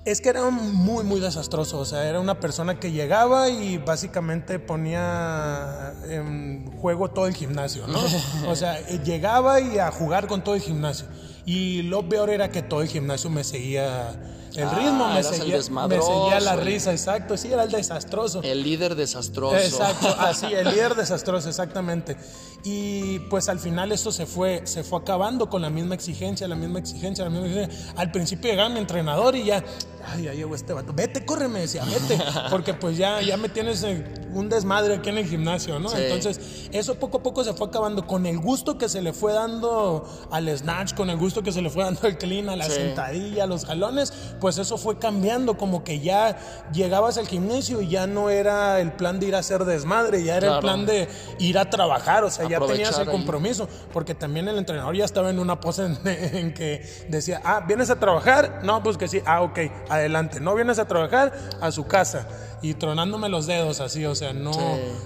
Es 0.05 0.21
que 0.21 0.31
era 0.31 0.49
muy, 0.49 1.05
muy 1.05 1.21
desastroso. 1.21 1.79
O 1.79 1.85
sea, 1.85 2.09
era 2.09 2.21
una 2.21 2.41
persona 2.41 2.81
que 2.81 2.91
llegaba 2.91 3.49
y 3.51 3.79
básicamente 3.79 4.59
ponía 4.59 5.93
en 6.09 6.71
juego 6.79 7.11
todo 7.11 7.27
el 7.27 7.35
gimnasio, 7.35 7.87
¿no? 7.87 8.01
O 8.49 8.57
sea, 8.57 8.81
llegaba 9.05 9.61
y 9.61 9.79
a 9.79 9.91
jugar 9.91 10.27
con 10.27 10.43
todo 10.43 10.55
el 10.55 10.63
gimnasio. 10.63 11.07
Y 11.47 11.83
lo 11.83 12.09
peor 12.09 12.31
era 12.31 12.51
que 12.51 12.63
todo 12.63 12.83
el 12.83 12.89
gimnasio 12.89 13.31
me 13.31 13.45
seguía 13.45 14.17
el 14.57 14.65
ah, 14.65 14.75
ritmo 14.75 15.09
me 15.09 15.23
seguía, 15.23 15.57
me 15.87 16.03
seguía 16.03 16.41
la 16.41 16.57
risa, 16.57 16.91
exacto. 16.91 17.37
Sí, 17.37 17.53
era 17.53 17.65
el 17.65 17.71
desastroso. 17.71 18.41
El 18.43 18.63
líder 18.63 18.95
desastroso. 18.97 19.57
Exacto, 19.57 20.09
así, 20.19 20.47
el 20.47 20.69
líder 20.71 20.95
desastroso, 20.95 21.49
exactamente. 21.49 22.17
Y 22.65 23.21
pues 23.31 23.49
al 23.49 23.59
final 23.59 23.93
esto 23.93 24.11
se 24.11 24.27
fue, 24.27 24.63
se 24.65 24.83
fue 24.83 24.99
acabando 25.01 25.49
con 25.49 25.63
la 25.63 25.71
misma 25.71 25.95
exigencia, 25.95 26.49
la 26.49 26.57
misma 26.57 26.81
exigencia, 26.81 27.25
la 27.25 27.31
misma 27.31 27.47
exigencia. 27.47 27.93
Al 27.97 28.11
principio 28.11 28.51
llegaba 28.51 28.69
mi 28.69 28.81
entrenador 28.81 29.37
y 29.37 29.45
ya, 29.45 29.65
ay, 30.07 30.25
ya 30.25 30.35
llegó 30.35 30.55
este 30.55 30.73
vato. 30.73 30.93
Vete, 30.93 31.25
corre, 31.25 31.49
me 31.49 31.61
decía, 31.61 31.85
vete. 31.85 32.23
Porque 32.51 32.75
pues 32.75 32.97
ya, 32.97 33.21
ya 33.21 33.37
me 33.37 33.49
tienes 33.49 33.87
un 34.33 34.49
desmadre 34.49 34.95
aquí 34.95 35.09
en 35.09 35.19
el 35.19 35.27
gimnasio, 35.27 35.79
¿no? 35.79 35.95
Entonces, 35.95 36.69
eso 36.73 36.95
poco 36.97 37.19
a 37.19 37.23
poco 37.23 37.45
se 37.45 37.53
fue 37.53 37.67
acabando 37.67 38.07
con 38.07 38.27
el 38.27 38.39
gusto 38.39 38.79
que 38.79 38.89
se 38.89 39.03
le 39.03 39.13
fue 39.13 39.33
dando 39.33 40.09
al 40.31 40.57
snatch, 40.57 40.95
con 40.95 41.11
el 41.11 41.17
gusto 41.17 41.43
que 41.43 41.53
se 41.53 41.63
le 41.63 41.71
fue 41.71 41.85
dando 41.85 42.01
al 42.05 42.19
clean, 42.19 42.49
a 42.49 42.57
la 42.57 42.67
sentadilla, 42.67 43.45
a 43.45 43.47
los 43.47 43.65
jalones 43.65 44.13
pues 44.41 44.59
eso 44.59 44.79
fue 44.79 44.99
cambiando, 44.99 45.57
como 45.57 45.85
que 45.85 46.01
ya 46.01 46.37
llegabas 46.73 47.19
al 47.19 47.27
gimnasio 47.27 47.81
y 47.81 47.89
ya 47.89 48.07
no 48.07 48.31
era 48.31 48.81
el 48.81 48.93
plan 48.93 49.21
de 49.21 49.27
ir 49.27 49.35
a 49.37 49.39
hacer 49.39 49.65
desmadre, 49.65 50.23
ya 50.25 50.37
era 50.37 50.57
el 50.57 50.61
plan 50.61 50.87
de 50.87 51.09
ir 51.39 51.59
a 51.59 51.69
trabajar, 51.71 52.25
o 52.25 52.31
sea, 52.31 52.49
ya 52.49 52.61
tenías 52.61 52.99
el 52.99 53.09
compromiso, 53.09 53.69
porque 53.93 54.15
también 54.15 54.49
el 54.49 54.59
entrenador 54.59 54.97
ya 54.97 55.05
estaba 55.05 55.31
en 55.31 55.39
una 55.39 55.61
pose 55.61 55.85
en, 56.05 56.55
que 56.55 56.83
decía, 57.09 57.41
ah, 57.45 57.65
¿vienes 57.67 57.91
a 57.91 57.99
trabajar? 57.99 58.61
No, 58.65 58.83
pues 58.83 58.97
que 58.97 59.09
sí, 59.09 59.21
ah, 59.27 59.43
ok, 59.43 59.59
adelante, 59.91 60.41
no 60.41 60.55
vienes 60.55 60.79
a 60.79 60.87
trabajar, 60.87 61.33
a 61.61 61.71
su 61.73 61.87
casa 61.87 62.27
y 62.63 62.75
tronándome 62.75 63.29
los 63.29 63.47
dedos 63.47 63.81
así, 63.81 64.05
o 64.05 64.15
sea, 64.15 64.33
no, 64.33 64.53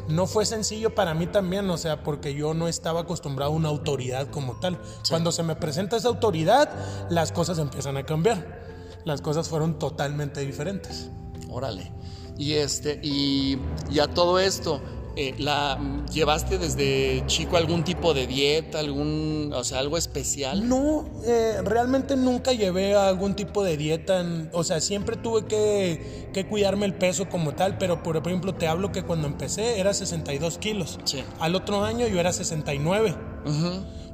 no 0.08 0.26
fue 0.26 0.44
sencillo 0.44 0.94
para 0.94 1.14
mí 1.14 1.26
también, 1.26 1.68
o 1.70 1.78
sea, 1.78 2.02
porque 2.02 2.34
yo 2.34 2.54
no 2.54 2.68
estaba 2.68 3.00
acostumbrado 3.00 3.52
a 3.52 3.54
una 3.54 3.68
autoridad 3.68 4.28
como 4.28 4.54
tal. 4.60 4.78
Cuando 5.08 5.32
se 5.32 5.42
me 5.42 5.56
presenta 5.56 5.96
esa 5.96 6.08
autoridad, 6.08 6.70
las 7.10 7.32
cosas 7.32 7.58
empiezan 7.58 7.96
a 7.96 8.04
cambiar 8.04 8.64
las 9.04 9.20
cosas 9.20 9.48
fueron 9.48 9.78
totalmente 9.78 10.40
diferentes. 10.40 11.10
Órale. 11.48 11.92
Y 12.36 12.54
este, 12.54 12.98
y, 13.02 13.58
a 14.00 14.08
todo 14.08 14.40
esto, 14.40 14.80
eh, 15.16 15.34
la 15.38 15.78
llevaste 16.12 16.58
desde 16.58 17.22
chico 17.26 17.56
algún 17.56 17.84
tipo 17.84 18.14
de 18.14 18.26
dieta, 18.26 18.80
algún, 18.80 19.52
o 19.54 19.62
sea, 19.62 19.78
algo 19.78 19.96
especial? 19.96 20.68
No, 20.68 21.08
eh, 21.24 21.58
realmente 21.64 22.16
nunca 22.16 22.52
llevé 22.52 22.94
algún 22.94 23.36
tipo 23.36 23.62
de 23.62 23.76
dieta, 23.76 24.24
o 24.52 24.64
sea, 24.64 24.80
siempre 24.80 25.16
tuve 25.16 25.46
que, 25.46 26.28
que, 26.32 26.46
cuidarme 26.46 26.86
el 26.86 26.94
peso 26.94 27.28
como 27.28 27.54
tal, 27.54 27.78
pero 27.78 28.02
por 28.02 28.16
ejemplo 28.16 28.54
te 28.54 28.66
hablo 28.66 28.90
que 28.90 29.02
cuando 29.02 29.28
empecé 29.28 29.78
era 29.78 29.94
62 29.94 30.58
kilos, 30.58 30.98
sí. 31.04 31.22
al 31.38 31.54
otro 31.54 31.84
año 31.84 32.08
yo 32.08 32.18
era 32.18 32.32
69, 32.32 33.14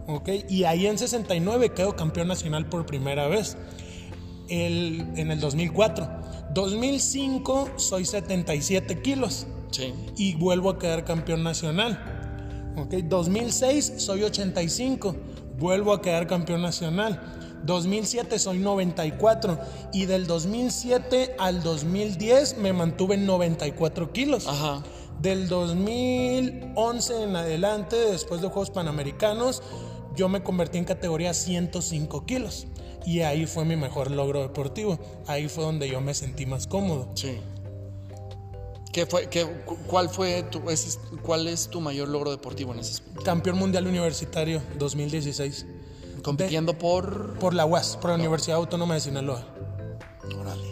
¿ok? 0.06 0.28
Y 0.48 0.64
ahí 0.64 0.86
en 0.86 0.98
69 0.98 1.70
quedo 1.70 1.96
campeón 1.96 2.28
nacional 2.28 2.68
por 2.68 2.84
primera 2.84 3.26
vez 3.26 3.56
en 4.48 5.30
el 5.30 5.40
2004. 5.40 6.20
2005 6.52 7.70
soy 7.76 8.04
77 8.04 9.00
kilos. 9.00 9.46
Y 10.16 10.34
vuelvo 10.34 10.70
a 10.70 10.78
quedar 10.78 11.04
campeón 11.04 11.42
nacional. 11.42 12.74
Okay. 12.76 13.02
2006 13.02 13.94
soy 13.96 14.22
85. 14.22 15.16
Vuelvo 15.58 15.92
a 15.92 16.00
quedar 16.00 16.26
campeón 16.26 16.62
nacional. 16.62 17.20
2007 17.64 18.38
soy 18.38 18.58
94 18.58 19.58
y 19.92 20.06
del 20.06 20.26
2007 20.26 21.36
al 21.38 21.62
2010 21.62 22.58
me 22.58 22.72
mantuve 22.72 23.16
en 23.16 23.26
94 23.26 24.12
kilos. 24.12 24.46
Del 25.20 25.48
2011 25.48 27.22
en 27.24 27.36
adelante, 27.36 27.96
después 27.96 28.40
de 28.40 28.48
Juegos 28.48 28.70
Panamericanos, 28.70 29.62
yo 30.16 30.30
me 30.30 30.42
convertí 30.42 30.78
en 30.78 30.84
categoría 30.84 31.34
105 31.34 32.24
kilos. 32.24 32.66
Y 33.04 33.20
ahí 33.20 33.46
fue 33.46 33.64
mi 33.64 33.76
mejor 33.76 34.10
logro 34.10 34.40
deportivo. 34.40 34.98
Ahí 35.26 35.48
fue 35.48 35.64
donde 35.64 35.88
yo 35.88 36.00
me 36.00 36.14
sentí 36.14 36.46
más 36.46 36.66
cómodo. 36.66 37.10
Sí. 37.14 37.38
¿Qué 38.92 39.06
fue, 39.06 39.28
qué, 39.28 39.46
cuál, 39.86 40.08
fue 40.08 40.42
tu, 40.44 40.62
¿Cuál 41.22 41.46
es 41.46 41.68
tu 41.68 41.80
mayor 41.80 42.08
logro 42.08 42.30
deportivo 42.30 42.72
en 42.72 42.80
ese 42.80 43.02
Campeón 43.24 43.58
mundial 43.58 43.86
universitario 43.86 44.60
2016. 44.78 45.66
¿Compitiendo 46.22 46.76
por...? 46.76 47.38
Por 47.38 47.54
la 47.54 47.64
UAS, 47.64 47.96
por 47.96 48.10
la 48.10 48.16
Universidad 48.16 48.56
Autónoma 48.56 48.94
de 48.94 49.00
Sinaloa. 49.00 49.46
Órale. 50.36 50.68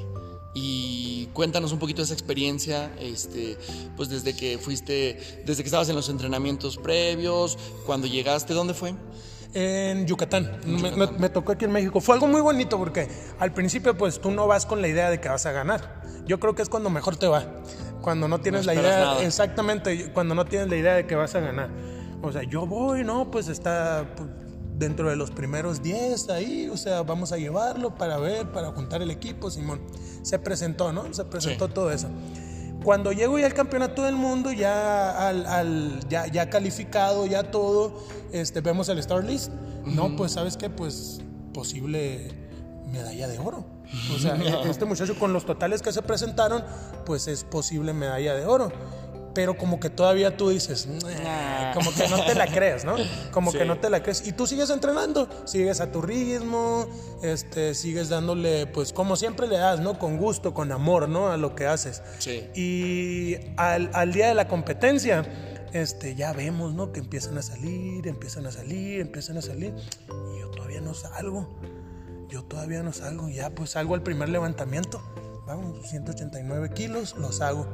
¿Y 0.55 1.19
Cuéntanos 1.39 1.71
un 1.71 1.79
poquito 1.79 1.99
de 1.99 2.07
esa 2.07 2.15
experiencia, 2.15 2.91
este, 2.99 3.57
pues 3.97 4.09
desde 4.09 4.35
que 4.35 4.59
fuiste, 4.59 5.45
desde 5.47 5.63
que 5.63 5.69
estabas 5.69 5.89
en 5.89 5.95
los 5.95 6.09
entrenamientos 6.09 6.77
previos, 6.77 7.57
cuando 7.87 8.09
llegaste, 8.09 8.55
¿dónde 8.55 8.75
fue? 8.75 8.93
En 9.55 10.05
Yucatán. 10.09 10.59
Me, 10.67 11.29
tocó 11.29 11.53
aquí 11.53 11.65
en 11.65 11.71
México. 11.71 12.01
Fue 12.01 12.17
algo 12.17 12.27
muy 12.27 12.41
bonito 12.41 12.77
porque 12.77 13.07
al 13.39 13.53
principio 13.53 13.97
pues 13.97 14.21
tú 14.21 14.33
no 14.33 14.49
vas 14.49 14.67
con 14.67 14.83
la 14.83 14.89
idea 14.89 15.11
de 15.11 15.21
que 15.21 15.29
vas 15.29 15.47
a 15.47 15.53
ganar. 15.53 16.03
Yo 16.27 16.41
creo 16.41 16.57
que 16.57 16.63
es 16.63 16.69
cuando 16.69 16.91
mejor 16.91 17.17
te 17.17 17.29
va. 17.29 17.47
Cuando 18.09 18.27
no 18.27 18.41
tienes 18.41 18.65
la 18.65 18.75
idea, 18.75 19.21
exactamente, 19.21 20.11
cuando 20.15 20.35
no 20.35 20.47
tienes 20.47 20.71
la 20.71 20.77
idea 20.77 20.95
de 20.95 21.07
que 21.07 21.15
vas 21.15 21.35
a 21.35 21.41
ganar. 21.41 21.69
O 22.23 22.33
sea, 22.33 22.43
yo 22.43 22.65
voy, 22.65 23.05
¿no? 23.05 23.31
Pues 23.31 23.49
está 23.49 24.15
pues, 24.17 24.31
dentro 24.79 25.11
de 25.11 25.17
los 25.17 25.31
primeros 25.31 25.83
10 25.83 26.31
ahí, 26.31 26.71
o 26.73 26.79
sea, 26.79 27.03
vamos 27.03 27.33
a 27.33 27.37
llevarlo 27.37 27.97
para 27.97 28.17
ver, 28.17 28.51
para 28.51 28.73
juntar 28.73 29.03
el 29.03 29.11
equipo, 29.11 29.51
Simón. 29.51 29.83
Se 30.23 30.39
presentó, 30.39 30.91
¿no? 30.91 31.13
Se 31.13 31.27
presentó 31.27 31.69
todo 31.69 31.91
eso. 31.91 32.09
Cuando 32.83 33.13
llego 33.13 33.39
ya 33.39 33.45
al 33.45 33.53
campeonato 33.53 34.03
del 34.05 34.17
mundo, 34.17 34.53
ya, 34.53 35.29
al, 35.29 36.01
ya, 36.09 36.29
ya, 36.29 36.49
calificado, 36.49 37.27
ya 37.27 37.51
todo, 37.51 37.93
este, 38.33 38.63
vemos 38.63 38.89
el 38.89 39.01
Star 39.01 39.23
List. 39.23 39.53
No, 39.85 40.17
pues, 40.17 40.33
¿sabes 40.33 40.57
qué? 40.57 40.71
Pues 40.71 41.21
posible 41.53 42.31
medalla 42.91 43.29
de 43.29 43.39
oro. 43.39 43.67
O 44.15 44.19
sea, 44.19 44.35
este 44.69 44.85
muchacho 44.85 45.19
con 45.19 45.33
los 45.33 45.47
totales 45.47 45.83
que 45.83 45.93
se 45.93 46.03
presentaron, 46.03 46.65
pues 47.07 47.27
es 47.29 47.45
posible 47.45 47.93
medalla 47.93 48.35
de 48.35 48.47
oro 48.47 48.73
pero 49.39 49.57
como 49.57 49.79
que 49.79 49.89
todavía 49.89 50.37
tú 50.37 50.49
dices, 50.49 50.89
como 51.73 51.95
que 51.95 52.09
no 52.09 52.25
te 52.25 52.35
la 52.35 52.49
crees, 52.49 52.85
¿no? 52.85 52.97
Como 53.31 53.53
que 53.53 53.65
no 53.65 53.79
te 53.79 53.89
la 53.89 54.03
crees. 54.03 54.27
Y 54.27 54.33
tú 54.33 54.49
sigues 54.49 54.69
entrenando, 54.69 55.29
sigues 55.45 55.81
a 55.81 55.93
tu 55.93 56.03
ritmo, 56.03 56.89
este, 57.23 57.77
sigues 57.77 58.09
dándole, 58.09 58.67
pues 58.67 58.93
como 58.93 59.15
siempre 59.15 59.47
le 59.47 59.57
das, 59.57 59.79
¿no? 59.79 59.97
Con 59.97 60.19
gusto, 60.19 60.53
con 60.55 60.73
amor, 60.73 61.09
¿no? 61.09 61.29
A 61.29 61.37
lo 61.37 61.55
que 61.55 61.67
haces. 61.67 62.03
Sí. 62.19 62.49
Y 62.57 63.37
al, 63.57 63.91
al 63.93 64.13
día 64.13 64.27
de 64.27 64.35
la 64.35 64.49
competencia, 64.49 65.25
este, 65.73 66.17
ya 66.17 66.33
vemos, 66.33 66.75
¿no? 66.75 66.91
Que 66.91 66.99
empiezan 66.99 67.39
a 67.39 67.43
salir, 67.43 68.09
empiezan 68.09 68.45
a 68.45 68.51
salir, 68.51 69.01
empiezan 69.01 69.37
a 69.39 69.43
salir. 69.43 69.73
Y 70.09 70.41
yo 70.41 70.51
todavía 70.51 70.81
no 70.81 70.95
salgo. 70.95 71.47
Yo 72.29 72.45
todavía 72.45 72.83
no 72.83 72.93
salgo. 72.93 73.29
Ya 73.29 73.51
pues 73.51 73.71
salgo 73.71 73.95
al 73.95 74.03
primer 74.03 74.29
levantamiento. 74.29 75.01
Vamos, 75.47 75.89
189 75.89 76.71
kilos, 76.75 77.17
los 77.17 77.41
hago 77.41 77.67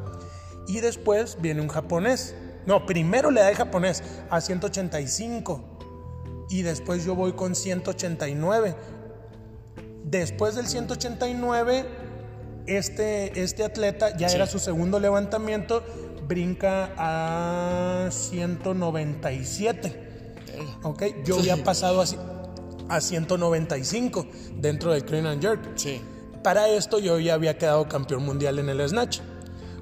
y 0.67 0.81
después 0.81 1.39
viene 1.41 1.61
un 1.61 1.69
japonés. 1.69 2.35
No, 2.67 2.87
primero 2.87 3.31
le 3.31 3.41
da 3.41 3.51
el 3.51 3.57
japonés 3.57 4.03
a 4.31 4.41
185 4.41 6.47
y 6.49 6.63
después 6.63 7.05
yo 7.05 7.15
voy 7.15 7.33
con 7.33 7.55
189. 7.55 8.75
Después 10.05 10.55
del 10.55 10.67
189, 10.67 11.85
este, 12.67 13.43
este 13.43 13.65
atleta 13.65 14.17
ya 14.17 14.29
era 14.29 14.47
su 14.47 14.59
segundo 14.59 14.99
levantamiento, 15.01 15.83
brinca 16.27 16.93
a 16.97 18.09
197. 18.11 20.05
Ok, 20.83 21.03
yo 21.25 21.39
había 21.39 21.63
pasado 21.65 22.01
a, 22.01 22.05
a 22.89 23.01
195 23.01 24.27
dentro 24.57 24.93
del 24.93 25.05
clean 25.05 25.27
and 25.27 25.43
jerk. 25.43 25.61
Sí. 25.77 26.01
Para 26.43 26.69
esto 26.69 26.99
yo 26.99 27.19
ya 27.19 27.35
había 27.35 27.57
quedado 27.57 27.89
campeón 27.89 28.25
mundial 28.25 28.59
en 28.59 28.69
el 28.69 28.89
snatch. 28.89 29.21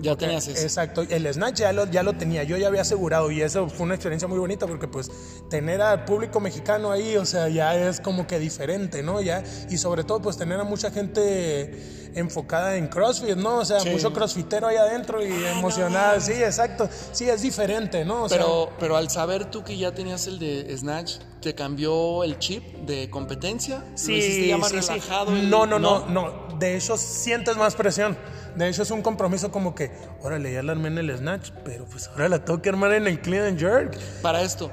Ya 0.00 0.16
tenías 0.16 0.48
eso. 0.48 0.62
Exacto, 0.62 1.02
el 1.08 1.32
Snatch 1.32 1.60
ya 1.60 1.72
lo, 1.72 1.86
ya 1.86 2.02
lo 2.02 2.14
tenía, 2.14 2.42
yo 2.42 2.56
ya 2.56 2.66
había 2.68 2.82
asegurado 2.82 3.30
y 3.30 3.40
eso 3.40 3.68
fue 3.68 3.84
una 3.84 3.94
experiencia 3.94 4.26
muy 4.26 4.38
bonita 4.38 4.66
porque 4.66 4.88
pues 4.88 5.10
tener 5.48 5.80
al 5.80 6.04
público 6.04 6.40
mexicano 6.40 6.90
ahí, 6.90 7.16
o 7.16 7.24
sea, 7.24 7.48
ya 7.48 7.74
es 7.76 8.00
como 8.00 8.26
que 8.26 8.38
diferente, 8.38 9.02
¿no? 9.02 9.20
Ya, 9.20 9.44
y 9.70 9.78
sobre 9.78 10.04
todo 10.04 10.20
pues 10.20 10.36
tener 10.36 10.58
a 10.58 10.64
mucha 10.64 10.90
gente 10.90 12.10
enfocada 12.14 12.76
en 12.76 12.88
CrossFit, 12.88 13.36
¿no? 13.36 13.58
O 13.58 13.64
sea, 13.64 13.84
mucho 13.84 14.12
crossfitero 14.12 14.66
ahí 14.66 14.76
adentro 14.76 15.24
y 15.24 15.30
ah, 15.30 15.52
emocionado, 15.52 16.20
sí, 16.20 16.32
exacto, 16.32 16.88
sí, 17.12 17.28
es 17.28 17.42
diferente, 17.42 18.04
¿no? 18.04 18.26
pero, 18.28 18.70
pero 18.78 18.96
al 18.96 19.08
saber 19.10 19.50
tú 19.50 19.62
que 19.62 19.76
ya 19.76 19.92
tenías 19.92 20.26
el 20.26 20.38
de 20.38 20.76
Snatch, 20.76 21.18
¿te 21.42 21.54
cambió 21.54 22.24
el 22.24 22.38
chip 22.38 22.62
de 22.86 23.10
competencia? 23.10 23.84
Sí, 23.94 24.50
¿Lo 24.50 24.58
más 24.58 24.72
relajado? 24.72 25.32
no, 25.32 25.66
no, 25.66 25.78
no, 25.78 26.06
no, 26.06 26.56
de 26.58 26.76
hecho 26.76 26.96
sientes 26.96 27.56
más 27.56 27.74
presión. 27.74 28.16
De 28.56 28.68
hecho, 28.68 28.82
es 28.82 28.90
un 28.90 29.00
compromiso 29.02 29.50
como 29.50 29.74
que, 29.74 29.90
órale, 30.20 30.52
ya 30.52 30.62
la 30.62 30.72
armé 30.72 30.88
en 30.88 30.98
el 30.98 31.16
snatch, 31.16 31.50
pero 31.64 31.86
pues 31.86 32.08
ahora 32.08 32.28
la 32.28 32.44
tengo 32.44 32.60
que 32.60 32.68
armar 32.68 32.92
en 32.92 33.06
el 33.06 33.20
clean 33.20 33.46
and 33.46 33.58
jerk. 33.58 33.98
Para 34.20 34.42
esto, 34.42 34.70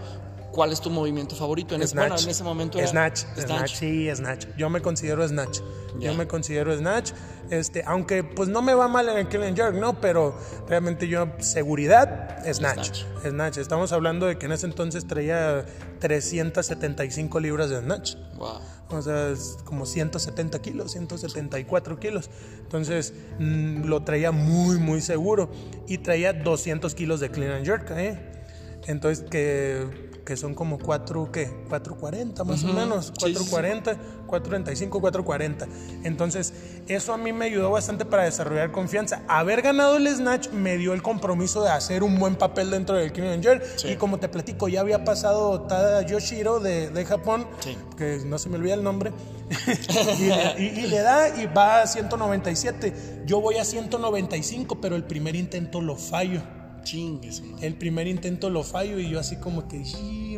¿cuál 0.52 0.72
es 0.72 0.82
tu 0.82 0.90
movimiento 0.90 1.36
favorito? 1.36 1.76
En, 1.76 1.88
snatch. 1.88 2.24
en 2.24 2.30
ese 2.30 2.44
momento 2.44 2.80
snatch, 2.86 3.26
snatch, 3.38 3.76
sí, 3.76 4.10
snatch. 4.14 4.48
Yo 4.58 4.70
me 4.70 4.82
considero 4.82 5.28
snatch. 5.28 5.60
Yo 6.00 6.14
me 6.14 6.28
considero 6.28 6.76
snatch. 6.78 7.12
Este, 7.50 7.84
aunque 7.86 8.24
pues 8.24 8.48
no 8.48 8.62
me 8.62 8.74
va 8.74 8.88
mal 8.88 9.10
en 9.10 9.18
el 9.18 9.28
clean 9.28 9.48
and 9.48 9.58
jerk, 9.58 9.76
¿no? 9.76 10.00
Pero 10.00 10.38
realmente 10.68 11.08
yo, 11.08 11.30
seguridad, 11.40 12.44
snatch. 12.52 13.06
Snatch. 13.24 13.58
Estamos 13.58 13.92
hablando 13.92 14.28
de 14.28 14.38
que 14.38 14.46
en 14.46 14.52
ese 14.52 14.68
entonces 14.68 15.08
traía 15.08 15.66
375 16.00 17.40
libras 17.40 17.70
de 17.70 17.80
snatch. 17.80 18.16
Wow. 18.38 18.60
O 18.92 19.02
sea, 19.02 19.30
es 19.30 19.58
como 19.66 19.86
170 19.86 20.60
kilos, 20.62 20.92
174 20.92 22.00
kilos. 22.00 22.30
Entonces 22.60 23.14
mm, 23.40 23.86
lo 23.86 24.04
traía 24.04 24.32
muy, 24.32 24.78
muy 24.78 25.02
seguro. 25.02 25.50
Y 25.88 26.00
traía 26.00 26.34
200 26.34 26.94
kilos 26.94 27.20
de 27.20 27.30
clean 27.30 27.52
and 27.52 27.66
jerk, 27.66 27.92
¿eh? 27.92 28.18
Entonces 28.88 29.26
que 29.30 30.09
que 30.26 30.38
son 30.38 30.54
como 30.54 30.78
4, 30.78 31.32
¿qué? 31.32 31.48
440 31.70 32.44
más 32.44 32.64
o 32.64 32.68
menos, 32.68 33.12
440, 33.20 33.98
435, 34.28 35.02
440. 35.02 35.68
Entonces, 36.04 36.54
eso 36.88 37.14
a 37.14 37.18
mí 37.18 37.34
me 37.34 37.46
ayudó 37.46 37.72
bastante 37.72 38.06
para 38.06 38.24
desarrollar 38.24 38.72
confianza. 38.72 39.24
Haber 39.28 39.62
ganado 39.62 39.98
el 39.98 40.08
Snatch 40.08 40.50
me 40.50 40.78
dio 40.78 40.94
el 40.94 41.02
compromiso 41.02 41.64
de 41.64 41.70
hacer 41.70 42.04
un 42.04 42.20
buen 42.20 42.36
papel 42.36 42.70
dentro 42.70 42.96
del 42.96 43.12
Clean 43.12 43.42
Jerk. 43.42 43.64
Y 43.86 43.96
como 43.96 44.20
te 44.20 44.30
platico, 44.30 44.68
ya 44.68 44.82
había 44.82 45.04
pasado 45.04 45.62
Tada 45.62 46.02
Yoshiro 46.04 46.60
de, 46.60 46.90
de 46.90 47.06
Japón, 47.06 47.48
que 47.98 48.20
no 48.26 48.38
se 48.38 48.50
me 48.50 48.58
olvida 48.58 48.76
el 48.76 48.84
nombre, 48.84 49.12
y, 50.58 50.64
y, 50.64 50.88
le 50.88 51.00
da 51.00 51.30
y 51.42 51.48
va 51.48 51.82
a 51.82 51.88
197. 51.88 53.24
Yo 53.26 53.42
voy 53.42 53.58
a 53.58 53.66
195, 53.66 54.80
pero 54.82 54.96
el 54.96 55.04
primer 55.04 55.36
intento 55.36 55.82
lo 55.82 55.96
fallo. 55.96 56.42
Chingues, 56.84 57.42
El 57.62 57.76
primer 57.76 58.08
intento 58.08 58.50
lo 58.50 58.64
fallo 58.64 59.00
y 59.00 59.10
yo 59.10 59.20
así 59.20 59.38
como 59.38 59.68
que 59.68 59.84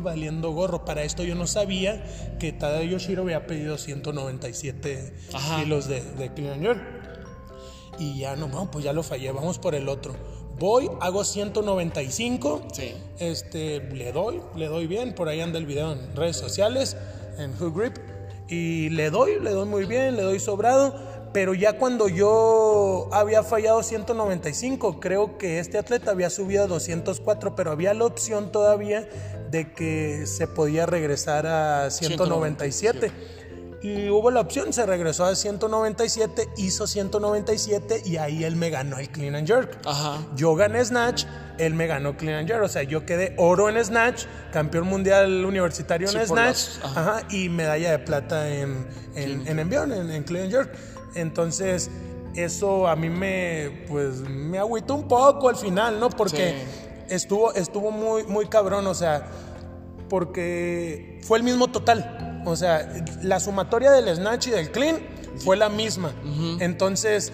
valiendo 0.01 0.51
gorro. 0.51 0.85
Para 0.85 1.03
esto 1.03 1.23
yo 1.23 1.35
no 1.35 1.47
sabía 1.47 2.03
que 2.39 2.51
Tada 2.51 2.83
Yoshiro 2.83 3.23
había 3.23 3.47
pedido 3.47 3.77
197 3.77 5.13
kilos 5.57 5.87
de, 5.87 6.01
de 6.01 6.31
Y 7.99 8.19
ya 8.19 8.35
no, 8.35 8.69
pues 8.71 8.83
ya 8.83 8.93
lo 8.93 9.03
fallé, 9.03 9.31
vamos 9.31 9.59
por 9.59 9.75
el 9.75 9.89
otro. 9.89 10.15
Voy, 10.59 10.89
hago 10.99 11.23
195. 11.23 12.67
Sí. 12.71 12.93
Este, 13.19 13.79
le 13.79 14.11
doy, 14.11 14.41
le 14.55 14.67
doy 14.67 14.85
bien. 14.85 15.15
Por 15.15 15.27
ahí 15.27 15.41
anda 15.41 15.57
el 15.57 15.65
video 15.65 15.93
en 15.93 16.15
redes 16.15 16.37
sociales, 16.37 16.95
en 17.37 17.53
Hook 17.55 17.77
Grip. 17.77 17.97
Y 18.47 18.89
le 18.89 19.09
doy, 19.09 19.39
le 19.39 19.51
doy 19.51 19.65
muy 19.67 19.85
bien, 19.85 20.17
le 20.17 20.23
doy 20.23 20.39
sobrado 20.39 21.10
pero 21.33 21.53
ya 21.53 21.77
cuando 21.77 22.09
yo 22.09 23.09
había 23.11 23.43
fallado 23.43 23.83
195, 23.83 24.99
creo 24.99 25.37
que 25.37 25.59
este 25.59 25.77
atleta 25.77 26.11
había 26.11 26.29
subido 26.29 26.63
a 26.63 26.67
204, 26.67 27.55
pero 27.55 27.71
había 27.71 27.93
la 27.93 28.05
opción 28.05 28.51
todavía 28.51 29.07
de 29.49 29.71
que 29.73 30.25
se 30.25 30.47
podía 30.47 30.85
regresar 30.85 31.47
a 31.47 31.89
197. 31.89 33.11
Y 33.83 34.09
hubo 34.09 34.29
la 34.29 34.41
opción, 34.41 34.73
se 34.73 34.85
regresó 34.85 35.25
a 35.25 35.35
197, 35.35 36.49
hizo 36.57 36.85
197 36.85 38.03
y 38.05 38.17
ahí 38.17 38.43
él 38.43 38.55
me 38.55 38.69
ganó 38.69 38.99
el 38.99 39.09
clean 39.09 39.33
and 39.33 39.47
jerk. 39.47 39.79
Yo 40.35 40.53
gané 40.55 40.85
snatch, 40.85 41.25
él 41.57 41.73
me 41.73 41.87
ganó 41.87 42.15
clean 42.15 42.39
and 42.39 42.47
jerk. 42.47 42.63
O 42.63 42.67
sea, 42.67 42.83
yo 42.83 43.07
quedé 43.07 43.33
oro 43.37 43.69
en 43.69 43.83
snatch, 43.83 44.25
campeón 44.53 44.87
mundial 44.87 45.45
universitario 45.45 46.07
en 46.11 46.27
snatch 46.27 46.59
y 47.31 47.49
medalla 47.49 47.91
de 47.91 47.99
plata 47.99 48.49
en, 48.49 48.85
en, 49.15 49.57
envión, 49.57 49.91
en, 49.91 50.23
clean 50.23 50.45
and 50.45 50.53
jerk. 50.53 50.71
Entonces, 51.15 51.89
eso 52.35 52.87
a 52.87 52.95
mí 52.95 53.09
me, 53.09 53.85
pues, 53.87 54.21
me 54.21 54.57
agüitó 54.57 54.95
un 54.95 55.07
poco 55.07 55.49
al 55.49 55.55
final, 55.55 55.99
¿no? 55.99 56.09
Porque 56.09 56.63
estuvo, 57.09 57.53
estuvo 57.53 57.91
muy, 57.91 58.23
muy 58.23 58.47
cabrón, 58.47 58.87
o 58.87 58.93
sea, 58.93 59.27
porque 60.09 61.19
fue 61.23 61.37
el 61.37 61.43
mismo 61.43 61.67
total. 61.67 62.43
O 62.45 62.55
sea, 62.55 62.91
la 63.21 63.39
sumatoria 63.39 63.91
del 63.91 64.15
snatch 64.15 64.47
y 64.47 64.51
del 64.51 64.71
clean 64.71 64.99
fue 65.37 65.57
la 65.57 65.69
misma. 65.69 66.13
Entonces, 66.59 67.31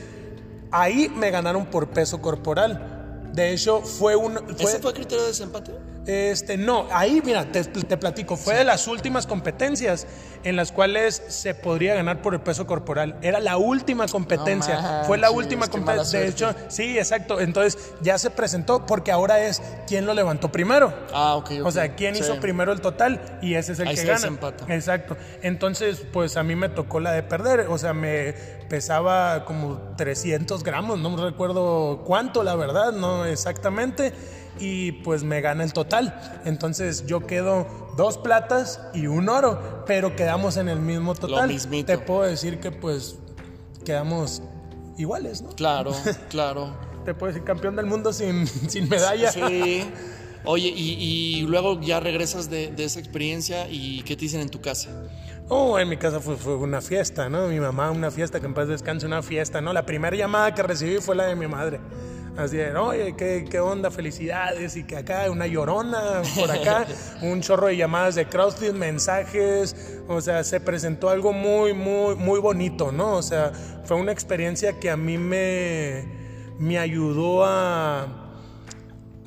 ahí 0.72 1.10
me 1.16 1.32
ganaron 1.32 1.66
por 1.68 1.90
peso 1.90 2.22
corporal. 2.22 3.30
De 3.34 3.52
hecho, 3.54 3.82
fue 3.82 4.16
un. 4.16 4.38
¿Ese 4.60 4.80
fue 4.80 4.94
criterio 4.94 5.22
de 5.22 5.30
desempate? 5.30 5.72
Este, 6.08 6.56
no, 6.58 6.88
ahí, 6.92 7.22
mira, 7.24 7.46
te, 7.52 7.64
te 7.64 7.98
platico, 7.98 8.38
fue 8.38 8.56
de 8.56 8.64
las 8.64 8.88
últimas 8.88 9.28
competencias 9.28 10.08
en 10.44 10.56
las 10.56 10.72
cuales 10.72 11.22
se 11.28 11.54
podría 11.54 11.96
ganar 11.96 12.22
por 12.22 12.34
el 12.34 12.40
peso 12.40 12.66
corporal. 12.66 13.18
Era 13.22 13.40
la 13.42 13.58
última 13.58 14.08
competencia, 14.08 15.04
fue 15.06 15.18
la 15.18 15.32
última 15.32 15.68
competencia. 15.68 16.20
De 16.22 16.28
hecho, 16.30 16.56
sí, 16.70 16.98
exacto. 16.98 17.42
Entonces 17.42 17.78
ya 18.02 18.18
se 18.18 18.30
presentó 18.30 18.86
porque 18.86 19.12
ahora 19.12 19.42
es 19.44 19.62
quién 19.86 20.06
lo 20.06 20.14
levantó 20.14 20.50
primero. 20.52 20.94
Ah, 21.14 21.36
ok, 21.36 21.52
ok. 21.60 21.66
O 21.68 21.72
sea, 21.72 21.96
quién 21.96 22.16
Sí. 22.16 22.22
hizo 22.22 22.40
primero 22.40 22.72
el 22.72 22.80
total 22.80 23.20
y 23.42 23.56
ese 23.56 23.74
es 23.74 23.80
el 23.80 23.90
Ahí 23.90 23.96
que 23.96 24.06
gana. 24.06 24.30
Exacto. 24.70 25.18
Entonces, 25.42 26.04
pues 26.14 26.38
a 26.38 26.44
mí 26.44 26.56
me 26.56 26.70
tocó 26.70 27.00
la 27.02 27.12
de 27.12 27.24
perder. 27.24 27.68
O 27.70 27.78
sea, 27.78 27.94
me 27.94 28.34
pesaba 28.70 29.46
como 29.46 29.80
300 29.98 30.64
gramos, 30.64 31.00
no 31.00 31.10
me 31.10 31.22
recuerdo 31.22 32.04
cuánto, 32.06 32.44
la 32.44 32.56
verdad, 32.56 32.92
no 32.92 33.26
exactamente. 33.26 34.14
Y 34.60 34.94
pues 35.04 35.24
me 35.24 35.40
gana 35.42 35.64
el 35.64 35.72
total. 35.72 36.42
Entonces 36.46 37.06
yo 37.06 37.28
quedo 37.28 37.68
dos 37.96 38.18
platas 38.18 38.82
y 38.94 39.06
un 39.06 39.30
oro, 39.30 39.84
pero 39.86 40.16
quedamos 40.16 40.58
en 40.58 40.68
el 40.68 40.80
mismo 40.80 41.14
total. 41.14 41.56
Te 41.86 41.98
puedo 42.00 42.24
decir 42.24 42.60
que 42.60 42.72
pues 42.72 43.18
quedamos 43.86 44.42
iguales, 44.98 45.42
¿no? 45.42 45.50
Claro, 45.50 45.92
claro. 46.30 46.76
Te 47.06 47.14
puedo 47.14 47.32
decir 47.32 47.46
campeón 47.46 47.76
del 47.76 47.86
mundo 47.86 48.12
sin, 48.12 48.48
sin 48.70 48.90
medalla. 48.90 49.32
Sí. 49.32 49.90
Oye, 50.50 50.72
y, 50.74 50.94
y 50.94 51.42
luego 51.42 51.80
ya 51.82 52.00
regresas 52.00 52.50
de, 52.50 52.72
de 52.72 52.86
esa 52.86 53.00
experiencia 53.00 53.68
y 53.70 54.02
¿qué 54.04 54.16
te 54.16 54.22
dicen 54.22 54.40
en 54.40 54.48
tu 54.48 54.62
casa? 54.62 54.90
Oh, 55.50 55.78
en 55.78 55.90
mi 55.90 55.98
casa 55.98 56.22
fue, 56.22 56.38
fue 56.38 56.56
una 56.56 56.80
fiesta, 56.80 57.28
¿no? 57.28 57.48
Mi 57.48 57.60
mamá, 57.60 57.92
una 57.92 58.12
fiesta, 58.12 58.40
que 58.40 58.46
en 58.46 58.54
paz 58.54 58.70
descanse, 58.70 59.06
una 59.06 59.22
fiesta, 59.22 59.60
¿no? 59.60 59.74
La 59.74 59.86
primera 59.86 60.16
llamada 60.16 60.56
que 60.56 60.64
recibí 60.64 61.00
fue 61.00 61.18
la 61.18 61.26
de 61.26 61.36
mi 61.36 61.48
madre. 61.48 61.82
Así 62.38 62.56
de, 62.56 62.74
oye, 62.76 63.14
¿qué, 63.18 63.46
qué 63.50 63.60
onda? 63.60 63.92
Felicidades. 63.92 64.78
Y 64.78 64.86
que 64.86 64.96
acá 64.96 65.30
una 65.30 65.48
llorona 65.48 66.22
por 66.40 66.50
acá, 66.50 66.86
un 67.22 67.42
chorro 67.42 67.68
de 67.68 67.76
llamadas 67.76 68.16
de 68.16 68.26
CrossFit, 68.28 68.72
mensajes. 68.72 70.02
O 70.08 70.22
sea, 70.22 70.46
se 70.46 70.62
presentó 70.62 71.10
algo 71.10 71.34
muy, 71.34 71.74
muy, 71.74 72.16
muy 72.16 72.40
bonito, 72.40 72.94
¿no? 72.94 73.16
O 73.16 73.22
sea, 73.22 73.52
fue 73.84 73.98
una 73.98 74.14
experiencia 74.14 74.80
que 74.80 74.90
a 74.90 74.96
mí 74.96 75.18
me, 75.18 76.06
me 76.58 76.78
ayudó 76.78 77.44
a, 77.44 78.27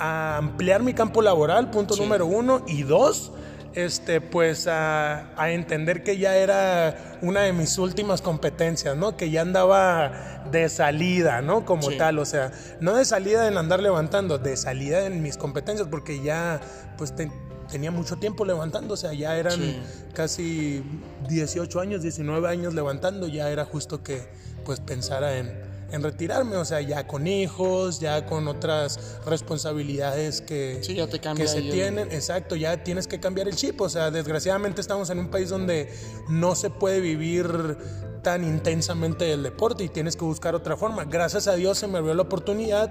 a 0.00 0.38
ampliar 0.38 0.83
mi 0.83 0.95
campo 0.95 1.23
laboral, 1.23 1.71
punto 1.71 1.95
número 1.97 2.26
uno. 2.26 2.64
Y 2.66 2.83
dos, 2.83 3.33
este, 3.75 4.21
pues 4.21 4.66
a, 4.66 5.30
a 5.40 5.50
entender 5.52 6.02
que 6.02 6.19
ya 6.19 6.35
era 6.37 7.19
una 7.23 7.42
de 7.42 7.52
mis 7.52 7.78
últimas 7.78 8.21
competencias, 8.23 8.97
¿no? 8.97 9.16
Que 9.16 9.30
ya 9.30 9.42
andaba 9.42 10.42
de 10.50 10.69
salida, 10.69 11.42
¿no? 11.42 11.64
Como 11.64 11.90
Sí. 11.90 11.99
tal, 11.99 12.19
o 12.19 12.25
sea, 12.25 12.50
no 12.80 12.97
de 12.97 13.04
salida 13.04 13.47
en 13.47 13.57
andar 13.59 13.80
levantando, 13.80 14.38
de 14.38 14.57
salida 14.57 15.07
en 15.07 15.23
mis 15.23 15.37
competencias, 15.37 15.87
porque 15.88 16.23
ya, 16.23 16.61
pues 16.99 17.14
te- 17.14 17.30
tenía 17.71 17.92
mucho 17.92 18.16
tiempo 18.16 18.45
levantando, 18.45 18.95
o 18.95 18.97
sea, 18.97 19.12
ya 19.12 19.37
eran 19.37 19.52
Sí. 19.61 19.80
casi 20.12 20.83
18 21.28 21.78
años, 21.78 22.02
19 22.02 22.49
años 22.49 22.75
levantando, 22.75 23.28
ya 23.28 23.49
era 23.50 23.64
justo 23.64 24.02
que, 24.02 24.26
pues, 24.64 24.80
pensara 24.80 25.37
en, 25.37 25.70
en 25.92 26.02
retirarme, 26.02 26.56
o 26.56 26.64
sea, 26.64 26.80
ya 26.80 27.06
con 27.06 27.26
hijos, 27.26 28.00
ya 28.00 28.26
con 28.26 28.47
otras 28.49 28.99
responsabilidades 29.26 30.40
que, 30.40 30.78
Sí, 30.82 30.94
ya 30.94 31.06
te 31.06 31.18
cambia 31.20 31.44
que 31.44 31.50
se 31.50 31.59
el- 31.59 31.70
tienen, 31.70 32.12
exacto, 32.12 32.56
ya 32.56 32.82
tienes 32.85 33.06
que 33.06 33.20
cambiar 33.20 33.49
el 33.49 33.56
chip, 33.56 33.80
o 33.80 33.88
sea, 33.88 34.11
desgraciadamente 34.11 34.80
estamos 34.80 35.11
en 35.11 35.18
un 35.18 35.28
país 35.28 35.49
donde 35.50 35.92
no 36.28 36.54
se 36.54 36.70
puede 36.70 37.00
vivir 37.00 37.76
tan 38.23 38.44
intensamente 38.44 39.32
el 39.32 39.42
deporte 39.42 39.82
y 39.85 39.88
tienes 39.88 40.14
que 40.14 40.25
buscar 40.25 40.54
otra 40.54 40.76
forma. 40.76 41.04
Gracias 41.04 41.47
a 41.49 41.54
Dios 41.56 41.78
se 41.78 41.87
me 41.87 41.99
abrió 41.99 42.14
la 42.14 42.23
oportunidad 42.23 42.90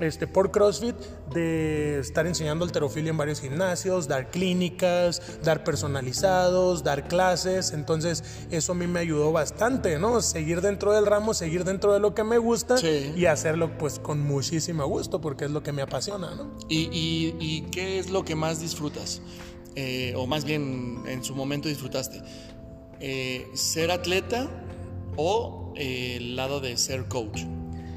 este, 0.00 0.26
por 0.26 0.50
CrossFit 0.50 0.94
de 1.32 1.98
estar 2.00 2.26
enseñando 2.26 2.64
alterofilia 2.64 3.10
en 3.10 3.16
varios 3.16 3.40
gimnasios, 3.40 4.08
dar 4.08 4.30
clínicas, 4.30 5.22
dar 5.42 5.64
personalizados, 5.64 6.84
dar 6.84 7.08
clases. 7.08 7.72
Entonces, 7.72 8.22
eso 8.50 8.72
a 8.72 8.74
mí 8.74 8.86
me 8.86 9.00
ayudó 9.00 9.32
bastante, 9.32 9.98
¿no? 9.98 10.20
Seguir 10.22 10.60
dentro 10.60 10.92
del 10.92 11.06
ramo, 11.06 11.34
seguir 11.34 11.64
dentro 11.64 11.92
de 11.92 12.00
lo 12.00 12.14
que 12.14 12.24
me 12.24 12.38
gusta 12.38 12.76
Sí. 12.76 13.12
y 13.16 13.26
hacerlo 13.26 13.78
pues 13.78 13.98
con 13.98 14.20
muchísimo 14.20 14.86
gusto 14.86 15.20
porque 15.20 15.46
es 15.46 15.50
lo 15.50 15.62
que 15.62 15.72
me 15.72 15.82
apasiona, 15.82 16.34
¿no? 16.34 16.56
¿Y, 16.68 16.88
y- 16.92 17.36
y 17.40 17.60
qué 17.70 17.98
es 17.98 18.10
lo 18.10 18.24
que 18.24 18.34
más 18.34 18.60
disfrutas? 18.60 19.20
Eh, 19.74 20.14
o 20.16 20.26
más 20.26 20.44
bien 20.44 21.02
en 21.06 21.22
su 21.22 21.34
momento 21.34 21.68
disfrutaste. 21.68 22.22
Eh, 23.00 23.46
¿Ser 23.54 23.90
atleta 23.90 24.48
o 25.16 25.72
eh, 25.76 26.16
el 26.16 26.36
lado 26.36 26.60
de 26.60 26.76
ser 26.76 27.06
coach? 27.08 27.40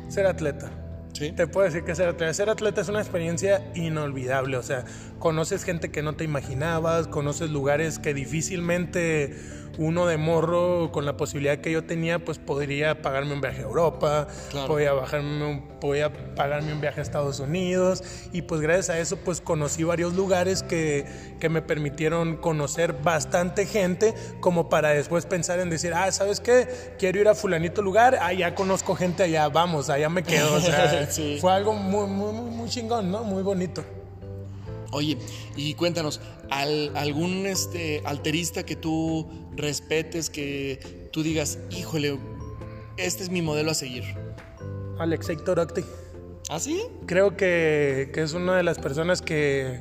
Ser 0.10 0.26
atleta. 0.26 0.72
Sí. 1.14 1.32
Te 1.32 1.48
puedo 1.48 1.66
decir 1.66 1.84
que 1.84 1.96
ser 1.96 2.08
atleta. 2.08 2.34
Ser 2.34 2.50
atleta 2.50 2.82
es 2.82 2.90
una 2.90 3.00
experiencia 3.00 3.64
inolvidable. 3.76 4.58
O 4.58 4.64
sea, 4.64 4.86
conoces 5.20 5.64
gente 5.64 5.92
que 5.92 6.02
no 6.02 6.14
te 6.14 6.24
imaginabas, 6.24 7.08
conoces 7.08 7.50
lugares 7.50 8.00
que 8.00 8.14
difícilmente 8.14 9.36
uno 9.82 10.06
de 10.08 10.18
morro, 10.18 10.92
con 10.92 11.06
la 11.06 11.16
posibilidad 11.16 11.60
que 11.60 11.72
yo 11.72 11.86
tenía, 11.86 12.20
pues 12.20 12.38
podría 12.38 13.02
pagarme 13.02 13.32
un 13.34 13.40
viaje 13.40 13.60
a 13.62 13.64
Europa, 13.64 14.28
Claro. 14.52 14.68
podía, 14.68 14.92
bajarme 14.92 15.46
un- 15.46 15.62
podía 15.80 16.12
pagarme 16.36 16.74
un 16.74 16.82
viaje 16.82 17.00
a 17.00 17.04
Estados 17.04 17.40
Unidos. 17.40 18.04
Y 18.34 18.42
pues 18.42 18.60
gracias 18.60 18.90
a 18.90 19.00
eso, 19.00 19.16
pues 19.18 19.40
conocí 19.40 19.86
varios 19.86 20.14
lugares 20.16 20.64
que, 20.64 21.06
que 21.40 21.48
me 21.48 21.62
permitieron 21.62 22.36
conocer 22.36 22.92
bastante 23.02 23.66
gente, 23.66 24.14
como 24.42 24.68
para 24.68 24.90
después 24.90 25.26
pensar 25.26 25.62
en 25.62 25.70
decir, 25.70 25.94
ah, 25.96 26.12
¿sabes 26.12 26.42
qué? 26.42 26.68
Quiero 27.00 27.22
ir 27.22 27.30
a 27.30 27.34
fulanito 27.34 27.82
lugar, 27.82 28.18
ah, 28.22 28.34
ya 28.34 28.56
conozco 28.56 28.96
gente 28.96 29.24
allá, 29.24 29.48
vamos, 29.48 29.90
allá 29.90 30.10
me 30.10 30.24
quedo. 30.24 30.56
O 30.56 30.60
sea, 30.60 31.08
Sí. 31.10 31.38
fue 31.40 31.54
algo 31.54 31.74
muy, 31.74 32.06
muy, 32.08 32.34
muy, 32.34 32.52
muy 32.52 32.70
chingón, 32.70 33.10
¿no? 33.10 33.24
Muy 33.24 33.44
bonito. 33.44 33.82
Oye, 34.92 35.18
y 35.56 35.76
cuéntanos, 35.76 36.20
¿al- 36.50 36.92
¿algún 36.98 37.46
este, 37.46 38.02
alterista 38.06 38.64
que 38.64 38.76
tú 38.76 39.28
respetes, 39.60 40.30
que 40.30 41.10
tú 41.12 41.24
digas, 41.24 41.60
híjole, 41.72 42.18
este 42.98 43.24
es 43.24 43.30
mi 43.30 43.42
modelo 43.42 43.72
a 43.72 43.74
seguir? 43.74 44.04
Alexei 44.98 45.38
Torokti. 45.38 45.82
¿Ah, 46.50 46.60
sí? 46.60 46.82
Creo 47.06 47.38
que, 47.38 48.10
que 48.14 48.22
es 48.24 48.34
una 48.34 48.58
de 48.58 48.64
las 48.64 48.80
personas 48.80 49.22
que, 49.22 49.80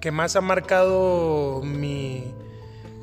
que 0.00 0.10
más 0.10 0.36
ha 0.36 0.40
marcado 0.40 1.60
mi, 1.64 2.24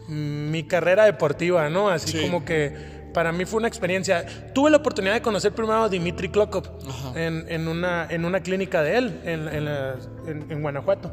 mi 0.07 0.63
carrera 0.63 1.05
deportiva, 1.05 1.69
¿no? 1.69 1.89
Así 1.89 2.11
Sí. 2.17 2.21
como 2.21 2.45
que 2.45 3.01
para 3.13 3.33
mí 3.33 3.43
fue 3.45 3.57
una 3.59 3.67
experiencia. 3.67 4.25
Tuve 4.53 4.71
la 4.71 4.77
oportunidad 4.77 5.13
de 5.13 5.21
conocer 5.21 5.51
primero 5.53 5.83
a 5.83 5.89
Dimitri 5.89 6.29
Klokov 6.29 6.63
en, 7.15 7.45
en 7.49 7.67
una, 7.67 8.07
en 8.09 8.23
una 8.23 8.39
clínica 8.41 8.81
de 8.81 8.97
él, 8.97 9.19
en, 9.25 9.47
en 9.49 9.65
la- 9.65 9.95
en- 10.25 10.45
en 10.49 10.61
Guanajuato. 10.61 11.11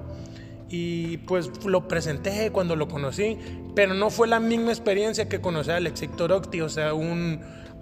Y 0.70 1.16
pues 1.18 1.50
lo 1.64 1.88
presenté 1.88 2.50
cuando 2.50 2.76
lo 2.76 2.88
conocí, 2.88 3.38
pero 3.74 3.94
no 3.94 4.10
fue 4.10 4.28
la 4.28 4.38
misma 4.40 4.70
experiencia 4.70 5.28
que 5.28 5.40
conocer 5.40 5.74
a 5.74 5.76
Alexei 5.78 6.08
Torokti, 6.08 6.60
o 6.60 6.68
sea, 6.68 6.92
un, 6.92 7.40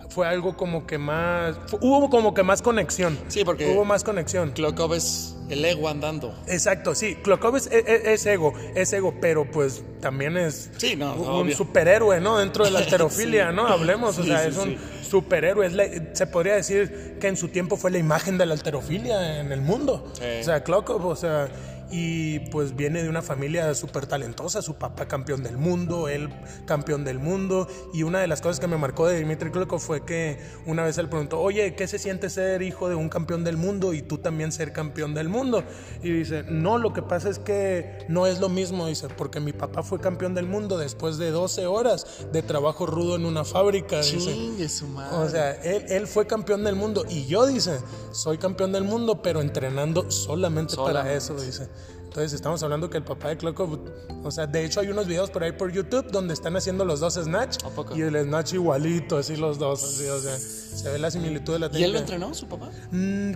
fue 0.09 0.29
algo 0.29 0.57
como 0.57 0.87
que 0.87 0.97
más, 0.99 1.57
hubo 1.81 2.09
como 2.11 2.33
que 2.33 2.45
más 2.45 2.63
conexión. 2.63 3.19
Sí, 3.29 3.45
porque- 3.45 3.73
Hubo 3.73 3.85
más 3.85 4.05
conexión. 4.05 4.53
Klokov 4.53 4.95
es 4.95 5.37
el 5.51 5.65
ego 5.65 5.89
andando. 5.89 6.33
Exacto, 6.47 6.95
sí. 6.95 7.17
Klokov 7.25 7.57
es, 7.57 7.67
es- 7.73 7.85
es 8.05 8.27
ego, 8.27 8.53
es 8.77 8.93
ego, 8.93 9.15
pero 9.21 9.51
pues 9.51 9.83
también 10.01 10.37
es 10.37 10.71
Sí, 10.77 10.95
no, 10.95 11.15
un 11.17 11.27
obvio. 11.29 11.57
superhéroe, 11.57 12.21
¿no? 12.21 12.39
Dentro 12.39 12.65
de 12.65 12.71
la 12.71 12.79
alterofilia, 12.87 13.51
Sí. 13.51 13.57
¿no? 13.57 13.67
Hablemos, 13.67 14.17
o 14.19 14.23
sea, 14.23 14.47
es 14.47 14.57
un 14.57 14.77
superhéroe. 15.03 15.67
Es 15.67 15.73
la- 15.73 15.89
se 16.15 16.27
podría 16.29 16.55
decir 16.55 17.17
que 17.21 17.27
en 17.27 17.37
su 17.37 17.49
tiempo 17.49 17.77
fue 17.77 17.91
la 17.91 17.99
imagen 17.99 18.39
de 18.39 18.47
la 18.47 18.55
alterofilia 18.55 19.41
en 19.41 19.51
el 19.51 19.61
mundo. 19.61 20.13
Sí. 20.15 20.25
O 20.41 20.45
sea, 20.45 20.63
Klokov, 20.63 21.05
o 21.05 21.17
sea, 21.17 21.49
y 21.91 22.41
pues 22.51 22.75
viene 22.75 23.03
de 23.03 23.09
una 23.09 23.23
familia 23.23 23.75
súper 23.75 24.07
talentosa, 24.07 24.63
su 24.63 24.75
papá 24.75 25.07
campeón 25.07 25.43
del 25.43 25.57
mundo, 25.57 26.09
él 26.09 26.31
campeón 26.67 27.05
del 27.05 27.19
mundo, 27.19 27.69
y 27.95 28.03
una 28.03 28.21
de 28.21 28.27
las 28.27 28.41
cosas 28.41 28.61
que 28.61 28.67
me 28.67 28.77
marcó 28.77 29.07
de 29.07 29.19
Dimitri 29.19 29.51
Klokov 29.51 29.81
fue 29.81 30.05
que 30.05 30.39
una 30.67 30.85
vez 30.85 30.99
él 30.99 31.09
preguntó, 31.09 31.41
oye, 31.41 31.75
¿qué 31.75 31.87
se 31.87 31.99
siente 31.99 32.31
ser 32.31 32.63
hijo 32.63 32.89
de 32.89 32.95
un 32.95 33.09
campeón 33.09 33.45
del 33.45 33.57
mundo 33.57 33.95
y 33.95 34.03
tú 34.03 34.19
también 34.19 34.53
ser 34.53 34.73
campeón 34.73 35.15
del 35.15 35.29
mundo? 35.29 35.63
Y 36.03 36.11
dice, 36.11 36.45
no, 36.49 36.79
lo 36.79 36.93
que 36.93 37.03
pasa 37.03 37.29
es 37.29 37.39
que 37.39 38.05
no 38.09 38.27
es 38.27 38.41
lo 38.41 38.49
mismo, 38.49 38.87
dice, 38.87 39.09
porque 39.09 39.41
mi 39.41 39.53
papá 39.53 39.83
fue 39.83 40.01
campeón 40.01 40.35
del 40.35 40.47
mundo 40.47 40.79
después 40.79 41.19
de 41.19 41.31
12 41.31 41.67
horas 41.67 42.07
de 42.33 42.43
trabajo 42.43 42.87
rudo 42.87 43.17
en 43.17 43.25
una 43.27 43.45
fábrica, 43.45 44.01
dice. 44.01 44.69
Su 44.69 44.89
madre. 44.89 45.17
O 45.17 45.29
sea, 45.29 45.53
él, 45.63 45.85
él 45.89 46.07
fue 46.07 46.27
campeón 46.27 46.65
del 46.65 46.75
mundo 46.75 47.05
y 47.09 47.27
yo, 47.27 47.47
dice, 47.47 47.79
soy 48.13 48.39
campeón 48.39 48.73
del 48.73 48.85
mundo, 48.85 49.23
pero 49.23 49.41
entrenando 49.41 50.11
solamente, 50.11 50.77
para 50.77 50.89
Solamente. 50.89 51.17
eso, 51.17 51.35
dice. 51.35 51.69
Entonces 52.17 52.33
estamos 52.33 52.63
hablando 52.63 52.89
que 52.89 52.97
el 52.97 53.05
papá 53.05 53.29
de 53.29 53.37
Klokov, 53.37 53.79
o 54.25 54.31
sea, 54.31 54.47
de 54.47 54.65
hecho 54.65 54.81
hay 54.81 54.89
unos 54.89 55.07
videos 55.07 55.29
por 55.31 55.45
ahí 55.45 55.53
por 55.53 55.71
YouTube 55.71 56.07
donde 56.11 56.33
están 56.33 56.57
haciendo 56.57 56.83
los 56.87 56.99
dos 56.99 57.13
snatch 57.17 57.63
¿A 57.63 57.69
poco? 57.69 57.95
y 57.95 58.01
el 58.01 58.17
snatch 58.25 58.55
igualito, 58.55 59.19
así 59.19 59.37
los 59.37 59.59
dos, 59.59 59.85
así, 59.85 60.07
o 60.09 60.19
sea, 60.19 60.35
se 60.39 60.89
ve 60.91 60.99
la 60.99 61.11
similitud 61.11 61.53
de 61.53 61.59
la 61.59 61.67
¿Y 61.75 61.85
él 61.85 61.93
lo 61.93 61.99
técnica. 61.99 62.15
entrenó, 62.15 62.33
su 62.33 62.49
papá? 62.49 62.71
Mm, 62.91 63.33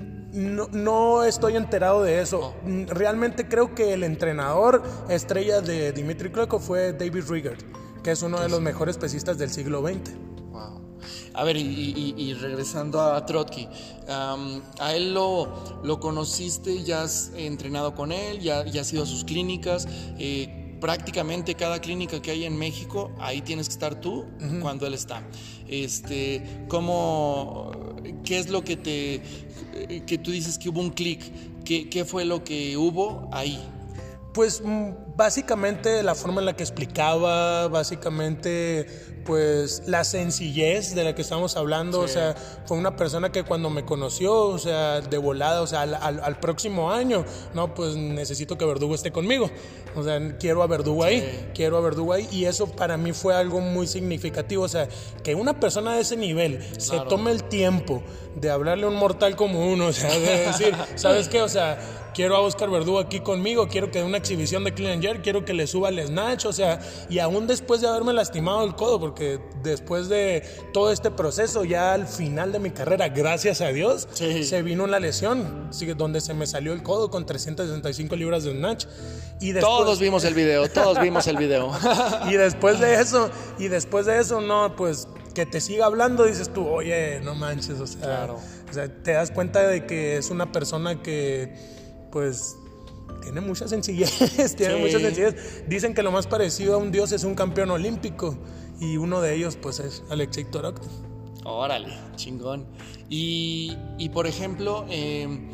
No, 0.56 0.68
no 0.72 1.24
estoy 1.24 1.56
enterado 1.56 2.02
de 2.02 2.22
eso. 2.22 2.54
Mm, 2.64 2.84
Realmente 2.86 3.46
creo 3.48 3.74
que 3.74 3.92
el 3.92 4.02
entrenador 4.02 4.82
estrella 5.10 5.60
de 5.60 5.92
Dimitri 5.92 6.30
Klokov 6.32 6.62
fue 6.62 6.94
David 6.94 7.24
Rigard, 7.28 7.58
que 8.02 8.12
es 8.12 8.22
uno 8.22 8.40
de 8.40 8.48
los 8.48 8.62
mejores 8.62 8.96
pesistas 8.96 9.36
del 9.36 9.50
siglo 9.50 9.82
XX. 9.86 10.12
A 11.34 11.44
ver, 11.44 11.56
y, 11.56 12.34
regresando 12.34 13.00
a 13.00 13.24
Trotsky, 13.24 13.68
a 14.08 14.94
él 14.94 15.14
lo, 15.14 15.80
lo 15.82 16.00
conociste, 16.00 16.82
ya 16.82 17.02
has 17.02 17.32
entrenado 17.36 17.94
con 17.94 18.12
él, 18.12 18.40
ya, 18.40 18.64
ya 18.64 18.80
has 18.80 18.92
ido 18.92 19.04
a 19.04 19.06
sus 19.06 19.24
clínicas. 19.24 19.86
Eh, 20.18 20.56
prácticamente 20.80 21.54
cada 21.54 21.78
clínica 21.80 22.20
que 22.22 22.30
hay 22.30 22.44
en 22.44 22.58
México, 22.58 23.12
ahí 23.18 23.42
tienes 23.42 23.68
que 23.68 23.74
estar 23.74 24.00
tú 24.00 24.24
cuando 24.60 24.86
él 24.86 24.94
está. 24.94 25.22
Este, 25.68 26.64
¿cómo, 26.68 27.70
¿Qué 28.24 28.38
es 28.38 28.48
lo 28.48 28.64
que 28.64 28.76
te, 28.76 29.22
que 30.06 30.18
tú 30.18 30.30
dices 30.30 30.58
que 30.58 30.70
hubo 30.70 30.80
un 30.80 30.90
clic? 30.90 31.20
¿Qué, 31.64 31.88
¿Qué 31.88 32.04
fue 32.04 32.24
lo 32.24 32.42
que 32.42 32.76
hubo 32.76 33.28
ahí? 33.30 33.60
Pues 34.32 34.62
mm, 34.64 34.90
básicamente 35.20 36.02
la 36.02 36.14
forma 36.14 36.40
en 36.40 36.46
la 36.46 36.56
que 36.56 36.62
explicaba, 36.62 37.68
básicamente 37.68 38.86
pues 39.26 39.82
la 39.86 40.02
sencillez 40.02 40.94
de 40.94 41.04
la 41.04 41.14
que 41.14 41.20
estamos 41.20 41.58
hablando, 41.58 42.00
o 42.00 42.08
sea, 42.08 42.34
fue 42.64 42.78
una 42.78 42.96
persona 42.96 43.30
que 43.30 43.44
cuando 43.44 43.68
me 43.68 43.84
conoció, 43.84 44.34
o 44.34 44.58
sea, 44.58 45.02
de 45.02 45.18
volada, 45.18 45.60
o 45.60 45.66
sea, 45.66 45.82
al, 45.82 46.40
próximo 46.40 46.90
año, 46.90 47.26
no, 47.52 47.74
pues 47.74 47.96
necesito 47.96 48.56
que 48.56 48.64
Verdugo 48.64 48.94
esté 48.94 49.12
conmigo, 49.12 49.50
o 49.94 50.02
sea, 50.02 50.38
quiero 50.38 50.62
a 50.62 50.66
Verdugo 50.66 51.04
ahí, 51.04 51.50
quiero 51.54 51.76
a 51.76 51.80
Verdugo 51.82 52.14
ahí, 52.14 52.26
y 52.32 52.46
eso 52.46 52.68
para 52.68 52.96
mí 52.96 53.12
fue 53.12 53.34
algo 53.34 53.60
muy 53.60 53.86
significativo, 53.86 54.64
o 54.64 54.68
sea, 54.68 54.88
que 55.22 55.34
una 55.34 55.60
persona 55.60 55.96
de 55.96 56.00
ese 56.00 56.16
nivel 56.16 56.66
se 56.78 56.98
tome 57.00 57.30
el 57.30 57.44
tiempo 57.44 58.02
de 58.36 58.50
hablarle 58.50 58.86
a 58.86 58.88
un 58.88 58.96
mortal 58.96 59.36
como 59.36 59.70
uno, 59.70 59.88
o 59.88 59.92
sea, 59.92 60.18
de 60.18 60.46
decir, 60.46 60.74
¿sabes 60.94 61.28
qué? 61.28 61.42
O 61.42 61.48
sea, 61.48 61.78
quiero 62.14 62.36
a 62.36 62.40
Oscar 62.40 62.70
Verdugo 62.70 62.98
aquí 62.98 63.20
conmigo, 63.20 63.68
quiero 63.68 63.90
que 63.90 64.00
dé 64.00 64.04
una 64.04 64.18
exhibición 64.18 64.64
de 64.64 64.74
Clean 64.74 65.00
quiero 65.22 65.44
que 65.44 65.52
le 65.52 65.66
suba 65.66 65.88
el 65.88 66.06
snatch, 66.06 66.46
o 66.46 66.52
sea, 66.52 66.80
y 67.08 67.18
aún 67.18 67.46
después 67.46 67.80
de 67.80 67.88
haberme 67.88 68.12
lastimado 68.12 68.64
el 68.64 68.74
codo, 68.74 69.00
porque 69.00 69.40
después 69.62 70.08
de 70.08 70.42
todo 70.72 70.92
este 70.92 71.10
proceso, 71.10 71.64
ya 71.64 71.92
al 71.92 72.06
final 72.06 72.52
de 72.52 72.60
mi 72.60 72.70
carrera, 72.70 73.08
gracias 73.08 73.60
a 73.60 73.68
Dios, 73.68 74.08
se 74.12 74.62
vino 74.62 74.84
una 74.84 75.00
lesión, 75.00 75.70
donde 75.96 76.20
se 76.20 76.34
me 76.34 76.46
salió 76.46 76.72
el 76.72 76.82
codo 76.82 77.10
con 77.10 77.26
365 77.26 78.16
libras 78.16 78.44
de 78.44 78.52
snatch. 78.52 78.86
Y 79.40 79.52
todos 79.54 79.98
vimos 79.98 80.24
el 80.24 80.34
video, 80.34 80.68
todos 80.68 81.00
vimos 81.00 81.26
el 81.26 81.36
video. 81.36 81.72
y 82.30 82.34
después 82.34 82.78
de 82.78 83.00
eso, 83.00 83.30
y 83.58 83.68
después 83.68 84.06
de 84.06 84.20
eso, 84.20 84.40
no, 84.40 84.76
pues 84.76 85.08
que 85.34 85.46
te 85.46 85.60
siga 85.60 85.86
hablando, 85.86 86.24
dices 86.24 86.52
tú, 86.52 86.66
oye, 86.66 87.20
no 87.20 87.34
manches, 87.34 87.80
o 87.80 87.86
sea, 87.86 88.28
o 88.32 88.72
sea, 88.72 88.88
te 88.88 89.12
das 89.12 89.30
cuenta 89.30 89.66
de 89.66 89.86
que 89.86 90.16
es 90.16 90.30
una 90.30 90.52
persona 90.52 91.02
que, 91.02 91.54
pues, 92.10 92.56
tiene 93.20 93.40
mucha 93.40 93.68
sencillez, 93.68 94.56
tiene 94.56 94.76
mucha 94.76 94.98
sencillez. 94.98 95.64
Dicen 95.68 95.94
que 95.94 96.02
lo 96.02 96.10
más 96.10 96.26
parecido 96.26 96.74
a 96.74 96.78
un 96.78 96.90
dios 96.90 97.12
es 97.12 97.24
un 97.24 97.34
campeón 97.34 97.70
olímpico 97.70 98.36
y 98.80 98.96
uno 98.96 99.20
de 99.20 99.34
ellos 99.34 99.56
pues 99.56 99.80
es 99.80 100.02
Alexei 100.10 100.44
Torok. 100.44 100.80
Órale, 101.44 101.88
chingón. 102.16 102.66
Y, 103.08 103.74
por 104.12 104.26
ejemplo, 104.26 104.86
em, 104.88 105.50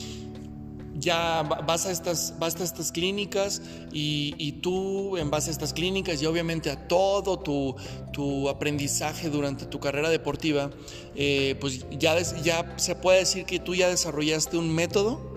ya 0.94 1.42
vas 1.42 1.87
a 1.87 1.90
estas, 1.90 2.35
vas 2.38 2.61
a 2.61 2.64
estas 2.64 2.90
clínicas 2.90 3.62
y, 3.92 4.52
tú 4.62 5.16
en 5.16 5.31
base 5.31 5.50
a 5.50 5.52
estas 5.52 5.72
clínicas 5.72 6.20
y 6.20 6.26
obviamente 6.26 6.70
a 6.70 6.88
todo 6.88 7.38
tu, 7.38 7.76
tu 8.12 8.48
aprendizaje 8.48 9.31
durante 9.31 9.66
tu 9.66 9.79
carrera 9.79 10.11
deportiva, 10.11 10.70
eh, 11.14 11.57
pues 11.61 11.87
ya, 11.90 12.18
ya 12.20 12.74
se 12.76 12.94
puede 12.96 13.20
decir 13.20 13.44
que 13.44 13.59
tú 13.59 13.74
ya 13.74 13.88
desarrollaste 13.88 14.57
un 14.59 14.74
método 14.74 15.36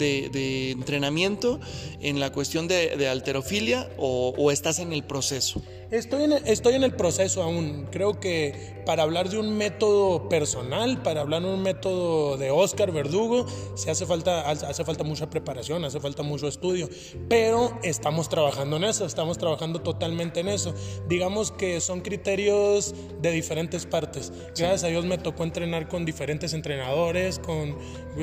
de, 0.00 0.70
entrenamiento 0.72 1.60
en 2.00 2.18
la 2.18 2.32
cuestión 2.32 2.66
de, 2.66 3.08
alterofilia 3.08 3.88
o, 3.98 4.50
estás 4.50 4.78
en 4.80 4.92
el 4.92 5.04
proceso? 5.04 5.62
Estoy 5.90 6.22
en, 6.22 6.32
el, 6.32 6.46
estoy 6.46 6.74
en 6.74 6.84
el 6.84 6.92
proceso 6.94 7.42
aún. 7.42 7.88
Creo 7.90 8.20
que 8.20 8.80
para 8.86 9.02
hablar 9.02 9.28
de 9.28 9.38
un 9.38 9.56
método 9.56 10.28
personal, 10.28 11.02
para 11.02 11.20
hablar 11.20 11.42
de 11.42 11.48
un 11.48 11.62
método 11.62 12.36
de 12.36 12.52
Oscar 12.52 12.92
Verdugo, 12.92 13.46
se 13.74 13.90
hace 13.90 14.06
falta, 14.06 14.48
hace 14.48 14.84
falta 14.84 15.02
mucha 15.02 15.28
preparación, 15.28 15.84
hace 15.84 15.98
falta 15.98 16.22
mucho 16.22 16.46
estudio. 16.46 16.88
Pero 17.28 17.76
estamos 17.82 18.28
trabajando 18.28 18.76
en 18.76 18.84
eso, 18.84 19.04
estamos 19.04 19.36
trabajando 19.36 19.80
totalmente 19.80 20.38
en 20.38 20.48
eso. 20.48 20.74
Digamos 21.08 21.50
que 21.50 21.80
son 21.80 22.02
criterios 22.02 22.94
de 23.20 23.32
diferentes 23.32 23.84
partes. 23.84 24.32
Gracias 24.56 24.84
a 24.84 24.88
Dios 24.88 25.04
me 25.06 25.18
tocó 25.18 25.42
entrenar 25.42 25.88
con 25.88 26.04
diferentes 26.04 26.52
entrenadores, 26.52 27.40
con, 27.40 27.76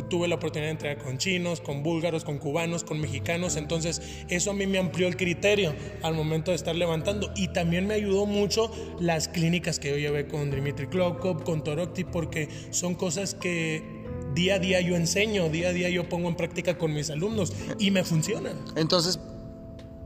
tuve 0.09 0.29
la 0.29 0.35
oportunidad 0.35 0.69
de 0.69 0.71
entrenar 0.71 1.03
con 1.03 1.17
chinos, 1.17 1.59
con 1.59 1.83
búlgaros, 1.83 2.23
con 2.23 2.37
cubanos, 2.37 2.85
con 2.85 3.01
mexicanos. 3.01 3.57
Entonces 3.57 4.01
eso 4.29 4.51
a 4.51 4.53
mí 4.53 4.67
me 4.67 4.77
amplió 4.77 5.09
el 5.09 5.17
criterio 5.17 5.75
al 6.01 6.13
momento 6.13 6.51
de 6.51 6.55
estar 6.55 6.73
levantando. 6.73 7.29
Y 7.35 7.49
también 7.57 7.87
me 7.87 7.95
ayudó 7.95 8.27
mucho 8.27 8.69
las 8.99 9.27
clínicas 9.27 9.79
que 9.79 9.89
yo 9.89 9.97
llevé 9.97 10.27
con 10.27 10.51
Dimitri 10.51 10.85
Klokov, 10.85 11.43
con 11.43 11.63
Torokti, 11.63 12.03
porque 12.03 12.47
son 12.69 12.93
cosas 12.93 13.33
que 13.33 14.05
día 14.35 14.55
a 14.55 14.59
día 14.59 14.79
yo 14.79 14.95
enseño, 14.95 15.49
día 15.49 15.69
a 15.69 15.73
día 15.73 15.89
yo 15.89 16.07
pongo 16.07 16.29
en 16.29 16.35
práctica 16.35 16.77
con 16.77 16.93
mis 16.93 17.09
alumnos 17.09 17.51
y 17.79 17.89
me 17.89 18.03
funcionan. 18.03 18.63
Entonces, 18.75 19.19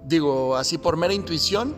digo, 0.05 0.55
así 0.55 0.77
por 0.77 0.95
mera 0.95 1.13
intuición, 1.13 1.75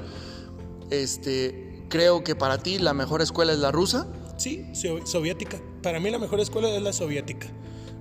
este, 0.91 1.81
creo 1.89 2.23
que 2.23 2.35
para 2.35 2.59
ti 2.59 2.77
la 2.77 2.93
mejor 2.93 3.23
escuela 3.23 3.51
es 3.51 3.57
la 3.57 3.71
rusa. 3.71 4.05
Sí, 4.37 4.67
soviética. 5.05 5.59
Para 5.81 5.99
mí 5.99 6.11
la 6.11 6.19
mejor 6.19 6.39
escuela 6.39 6.69
es 6.69 6.83
la 6.83 6.93
soviética. 6.93 7.47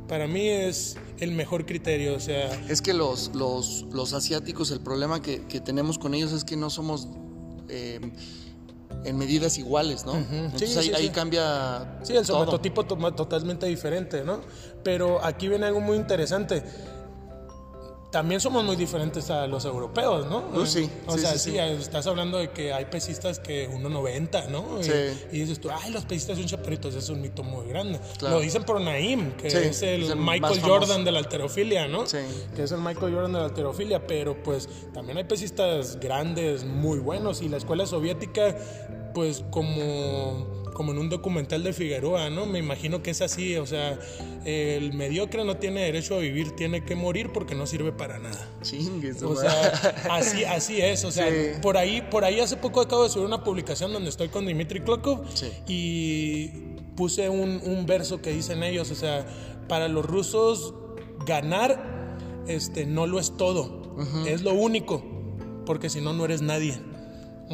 Para 0.09 0.27
mí 0.27 0.47
es 0.47 0.99
el 1.21 1.33
mejor 1.33 1.65
criterio, 1.65 2.15
o 2.15 2.21
sea... 2.21 2.53
Es 2.69 2.83
que 2.83 2.93
los, 2.93 3.31
los, 3.35 3.87
los 3.91 4.13
asiáticos, 4.13 4.71
el 4.73 4.81
problema 4.81 5.23
que, 5.23 5.47
que 5.47 5.59
tenemos 5.59 5.99
con 5.99 6.13
ellos 6.13 6.33
es 6.33 6.45
que 6.45 6.59
no 6.59 6.69
somos 6.69 7.09
eh, 7.73 8.01
en 9.05 9.17
medidas 9.17 9.59
iguales, 9.59 10.05
¿no? 10.05 10.15
Entonces 10.17 10.77
ahí, 10.95 11.09
cambia. 11.11 11.99
Sí, 12.03 12.15
el 12.15 12.25
somatotipo 12.25 12.85
totalmente 12.85 13.67
diferente, 13.67 14.23
¿no? 14.25 14.41
Pero 14.85 15.25
aquí 15.25 15.49
viene 15.49 15.67
algo 15.67 15.81
muy 15.81 15.97
interesante 15.97 16.63
también 18.13 18.43
somos 18.43 18.63
muy 18.63 18.77
diferentes 18.77 19.31
a 19.31 19.47
los 19.47 19.65
europeos, 19.65 20.27
¿no? 20.27 20.45
Uh, 20.53 20.67
sí. 20.67 20.89
O 21.07 21.17
sea, 21.17 21.37
sí, 21.39 21.59
estás 21.59 22.07
hablando 22.07 22.39
de 22.39 22.51
que 22.51 22.73
hay 22.73 22.85
pesistas 22.85 23.41
que 23.41 23.71
1.90, 23.71 24.49
¿no? 24.49 24.83
Sí. 24.83 24.93
Y, 25.33 25.41
dices 25.41 25.59
tú, 25.59 25.71
ay, 25.71 25.91
los 25.91 26.05
pesistas 26.05 26.37
son 26.37 26.47
chaparritos, 26.47 26.95
es 26.95 27.09
un 27.09 27.23
mito 27.23 27.43
muy 27.43 27.67
grande. 27.67 27.99
Lo 28.21 28.39
dicen 28.41 28.65
por 28.65 28.81
Naim, 28.81 29.33
que 29.33 29.49
es 29.49 29.83
el, 29.83 30.15
Michael 30.15 30.61
Jordan 30.61 31.05
de 31.05 31.11
la 31.11 31.21
alterofilia, 31.21 31.89
¿no? 31.89 32.07
Sí. 32.07 32.19
Que 32.55 32.65
es 32.65 32.73
el 32.73 32.81
Michael 32.81 33.15
Jordan 33.15 33.33
de 33.33 33.39
la 33.39 33.47
alterofilia, 33.47 34.07
pero 34.07 34.41
pues 34.43 34.69
también 34.93 35.17
hay 35.17 35.25
pesistas 35.25 35.99
grandes, 35.99 36.65
muy 36.65 36.99
buenos, 36.99 37.41
y 37.41 37.49
la 37.49 37.57
escuela 37.57 37.87
soviética, 37.87 38.55
pues 39.15 39.43
como 39.51 40.62
como 40.73 40.93
en 40.93 40.99
un 40.99 41.09
documental 41.09 41.63
de 41.63 41.73
Figueroa, 41.73 42.31
¿no? 42.31 42.47
Me 42.47 42.59
imagino 42.59 43.03
que 43.03 43.11
es 43.11 43.21
así, 43.21 43.57
o 43.57 43.67
sea, 43.67 43.99
el 44.45 44.93
mediocre 44.93 45.45
no 45.45 45.57
tiene 45.57 45.83
derecho 45.83 46.17
a 46.17 46.19
vivir, 46.19 46.53
tiene 46.53 46.85
que 46.85 46.95
morir 46.95 47.31
porque 47.33 47.55
no 47.55 47.67
sirve 47.67 47.93
para 47.93 48.19
nada. 48.19 48.49
Chingues, 48.63 49.23
o 49.23 49.37
sea, 49.37 49.53
así, 50.11 50.45
así 50.45 50.81
es, 50.81 51.05
o 51.05 51.11
sea, 51.11 51.27
por 51.61 51.77
ahí, 51.77 52.03
por 52.11 52.25
ahí 52.25 52.41
hace 52.41 52.57
poco 52.57 52.81
acabo 52.81 53.05
de 53.05 53.11
subir 53.11 53.27
una 53.27 53.45
publicación 53.45 53.93
donde 53.93 54.11
estoy 54.11 54.29
con 54.29 54.47
Dimitri 54.47 54.81
Klokov 54.81 55.25
y 55.69 56.49
puse 56.97 57.29
un, 57.29 57.85
verso 57.87 58.23
que 58.23 58.31
dicen 58.31 58.63
ellos, 58.63 58.91
o 58.91 58.95
sea, 58.95 59.27
para 59.69 59.89
los 59.89 60.05
rusos 60.05 60.75
ganar 61.27 62.17
este, 62.47 62.87
no 62.87 63.07
lo 63.07 63.19
es 63.19 63.37
todo, 63.37 63.97
es 64.27 64.43
lo 64.43 64.55
único, 64.55 65.03
porque 65.67 65.91
si 65.91 66.01
no, 66.01 66.13
no 66.13 66.25
eres 66.25 66.43
nadie. 66.43 66.92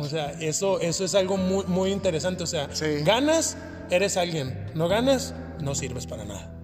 O 0.00 0.04
sea, 0.04 0.32
eso, 0.40 0.80
eso 0.80 1.04
es 1.04 1.14
algo 1.14 1.36
muy, 1.36 1.64
muy 1.66 1.90
interesante. 1.90 2.44
O 2.44 2.46
sea, 2.46 2.68
ganas, 3.04 3.56
eres 3.90 4.16
alguien. 4.16 4.70
No 4.74 4.88
ganas, 4.88 5.34
no 5.60 5.74
sirves 5.74 6.06
para 6.06 6.24
nada. 6.24 6.54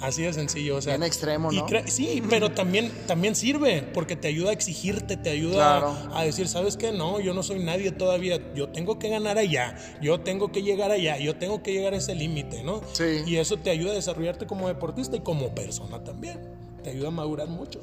Así 0.00 0.22
de 0.22 0.32
sencillo, 0.32 0.76
o 0.76 0.80
sea. 0.80 0.94
En 0.94 1.02
extremo, 1.02 1.52
¿no? 1.52 1.66
sí, 1.86 2.22
pero 2.30 2.50
también, 2.52 2.90
también 3.06 3.36
sirve, 3.36 3.82
porque 3.82 4.16
te 4.16 4.28
ayuda 4.28 4.50
a 4.50 4.52
exigirte, 4.54 5.18
te 5.18 5.28
ayuda 5.28 6.08
a, 6.14 6.24
decir, 6.24 6.48
¿sabes 6.48 6.78
qué? 6.78 6.90
No, 6.90 7.20
yo 7.20 7.34
no 7.34 7.42
soy 7.42 7.62
nadie 7.62 7.92
todavía, 7.92 8.40
yo 8.54 8.70
tengo 8.70 8.98
que 8.98 9.10
ganar 9.10 9.36
allá, 9.36 9.76
yo 10.00 10.20
tengo 10.20 10.52
que 10.52 10.62
llegar 10.62 10.90
allá, 10.90 11.18
yo 11.18 11.36
tengo 11.36 11.62
que 11.62 11.72
llegar 11.72 11.92
a 11.92 11.98
ese 11.98 12.14
límite, 12.14 12.64
¿no? 12.64 12.80
Sí. 12.92 13.22
Y 13.26 13.36
eso 13.36 13.58
te 13.58 13.68
ayuda 13.68 13.92
a 13.92 13.94
desarrollarte 13.94 14.46
como 14.46 14.68
deportista 14.68 15.16
y 15.16 15.20
como 15.20 15.54
persona 15.54 16.02
también. 16.02 16.40
Te 16.82 16.90
ayuda 16.90 17.08
a 17.08 17.12
madurar 17.12 17.48
mucho. 17.48 17.80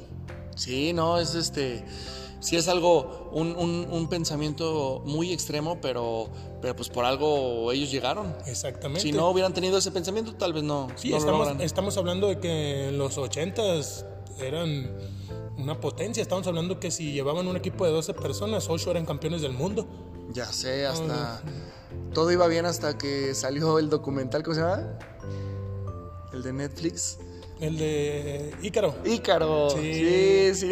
Sí, 0.56 0.92
no, 0.92 1.20
es 1.20 1.36
este 1.36 1.84
sí 2.40 2.56
es 2.56 2.68
algo, 2.68 3.30
un, 3.32 3.56
un, 3.56 4.08
pensamiento 4.08 5.02
muy 5.04 5.32
extremo, 5.32 5.80
pero, 5.80 6.28
pero 6.60 6.74
pues 6.76 6.88
por 6.88 7.04
algo 7.04 7.72
ellos 7.72 7.90
llegaron. 7.90 8.34
Exactamente. 8.46 9.02
Si 9.02 9.12
no 9.12 9.30
hubieran 9.30 9.52
tenido 9.52 9.78
ese 9.78 9.90
pensamiento, 9.90 10.34
tal 10.34 10.52
vez 10.52 10.62
no. 10.62 10.88
Sí, 10.96 11.12
estamos, 11.12 11.48
estamos 11.60 11.96
hablando 11.96 12.28
de 12.28 12.38
que 12.38 12.88
en 12.88 12.98
los 12.98 13.18
80 13.18 13.62
eran 14.40 14.96
una 15.56 15.80
potencia. 15.80 16.22
Estamos 16.22 16.46
hablando 16.46 16.78
que 16.78 16.90
si 16.90 17.12
llevaban 17.12 17.46
un 17.48 17.56
equipo 17.56 17.84
de 17.84 17.92
12 17.92 18.14
personas, 18.14 18.68
8 18.68 18.90
eran 18.92 19.06
campeones 19.06 19.42
del 19.42 19.52
mundo. 19.52 19.86
Ya 20.32 20.46
sé, 20.46 20.86
hasta... 20.86 21.42
Todo 22.14 22.30
iba 22.32 22.46
bien 22.46 22.64
hasta 22.66 22.96
que 22.96 23.34
salió 23.34 23.78
el 23.78 23.90
documental, 23.90 24.42
¿cómo 24.42 24.54
se 24.54 24.60
llama? 24.62 24.98
El 26.32 26.42
de 26.42 26.52
Netflix 26.52 27.18
El 27.60 27.76
de 27.76 28.52
Ícaro. 28.62 28.94
Ícaro. 29.04 29.70
Sí. 29.70 29.92
Sí, 30.54 30.54
sí. 30.54 30.70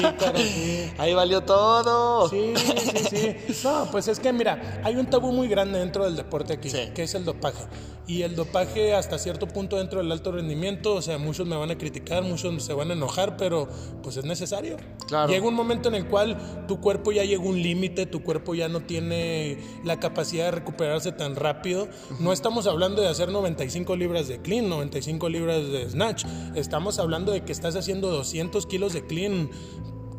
Ícaro, 0.00 0.38
sí. 0.38 0.90
Ahí 0.98 1.14
valió 1.14 1.42
todo. 1.42 2.28
Sí, 2.28 2.54
sí, 2.56 3.04
sí. 3.08 3.36
No, 3.64 3.88
pues 3.92 4.08
es 4.08 4.18
que 4.18 4.32
mira, 4.32 4.80
hay 4.84 4.96
un 4.96 5.06
tabú 5.06 5.32
muy 5.32 5.46
grande 5.48 5.78
dentro 5.78 6.04
del 6.04 6.16
deporte 6.16 6.54
aquí, 6.54 6.70
Sí. 6.70 6.88
que 6.94 7.04
es 7.04 7.14
el 7.14 7.24
dopaje. 7.24 7.64
Y 8.08 8.22
el 8.22 8.34
dopaje 8.36 8.94
hasta 8.94 9.18
cierto 9.18 9.46
punto 9.46 9.76
dentro 9.76 10.00
del 10.00 10.10
alto 10.10 10.32
rendimiento, 10.32 10.94
o 10.94 11.02
sea, 11.02 11.18
muchos 11.18 11.46
me 11.46 11.56
van 11.56 11.70
a 11.70 11.76
criticar, 11.76 12.22
muchos 12.22 12.62
se 12.64 12.72
van 12.72 12.90
a 12.90 12.94
enojar, 12.94 13.36
pero 13.36 13.68
pues 14.02 14.16
es 14.16 14.24
necesario. 14.24 14.78
Claro. 15.06 15.30
Llega 15.30 15.46
un 15.46 15.52
momento 15.54 15.88
en 15.90 15.94
el 15.94 16.06
cual 16.06 16.64
tu 16.66 16.80
cuerpo 16.80 17.12
ya 17.12 17.22
llega 17.24 17.42
a 17.42 17.46
un 17.46 17.62
límite, 17.62 18.06
tu 18.06 18.22
cuerpo 18.22 18.54
ya 18.54 18.68
no 18.68 18.80
tiene 18.80 19.58
la 19.84 20.00
capacidad 20.00 20.46
de 20.46 20.50
recuperarse 20.52 21.12
tan 21.12 21.36
rápido. 21.36 21.86
No 22.18 22.32
estamos 22.32 22.66
hablando 22.66 23.02
de 23.02 23.08
hacer 23.08 23.28
95 23.28 23.94
libras 23.94 24.26
de 24.26 24.40
clean, 24.40 24.68
95 24.70 25.28
libras 25.28 25.68
de 25.68 25.90
snatch. 25.90 26.07
Estamos 26.54 26.98
hablando 26.98 27.32
de 27.32 27.42
que 27.44 27.52
estás 27.52 27.76
haciendo 27.76 28.10
200 28.10 28.66
kilos 28.66 28.92
de 28.92 29.06
clean 29.06 29.50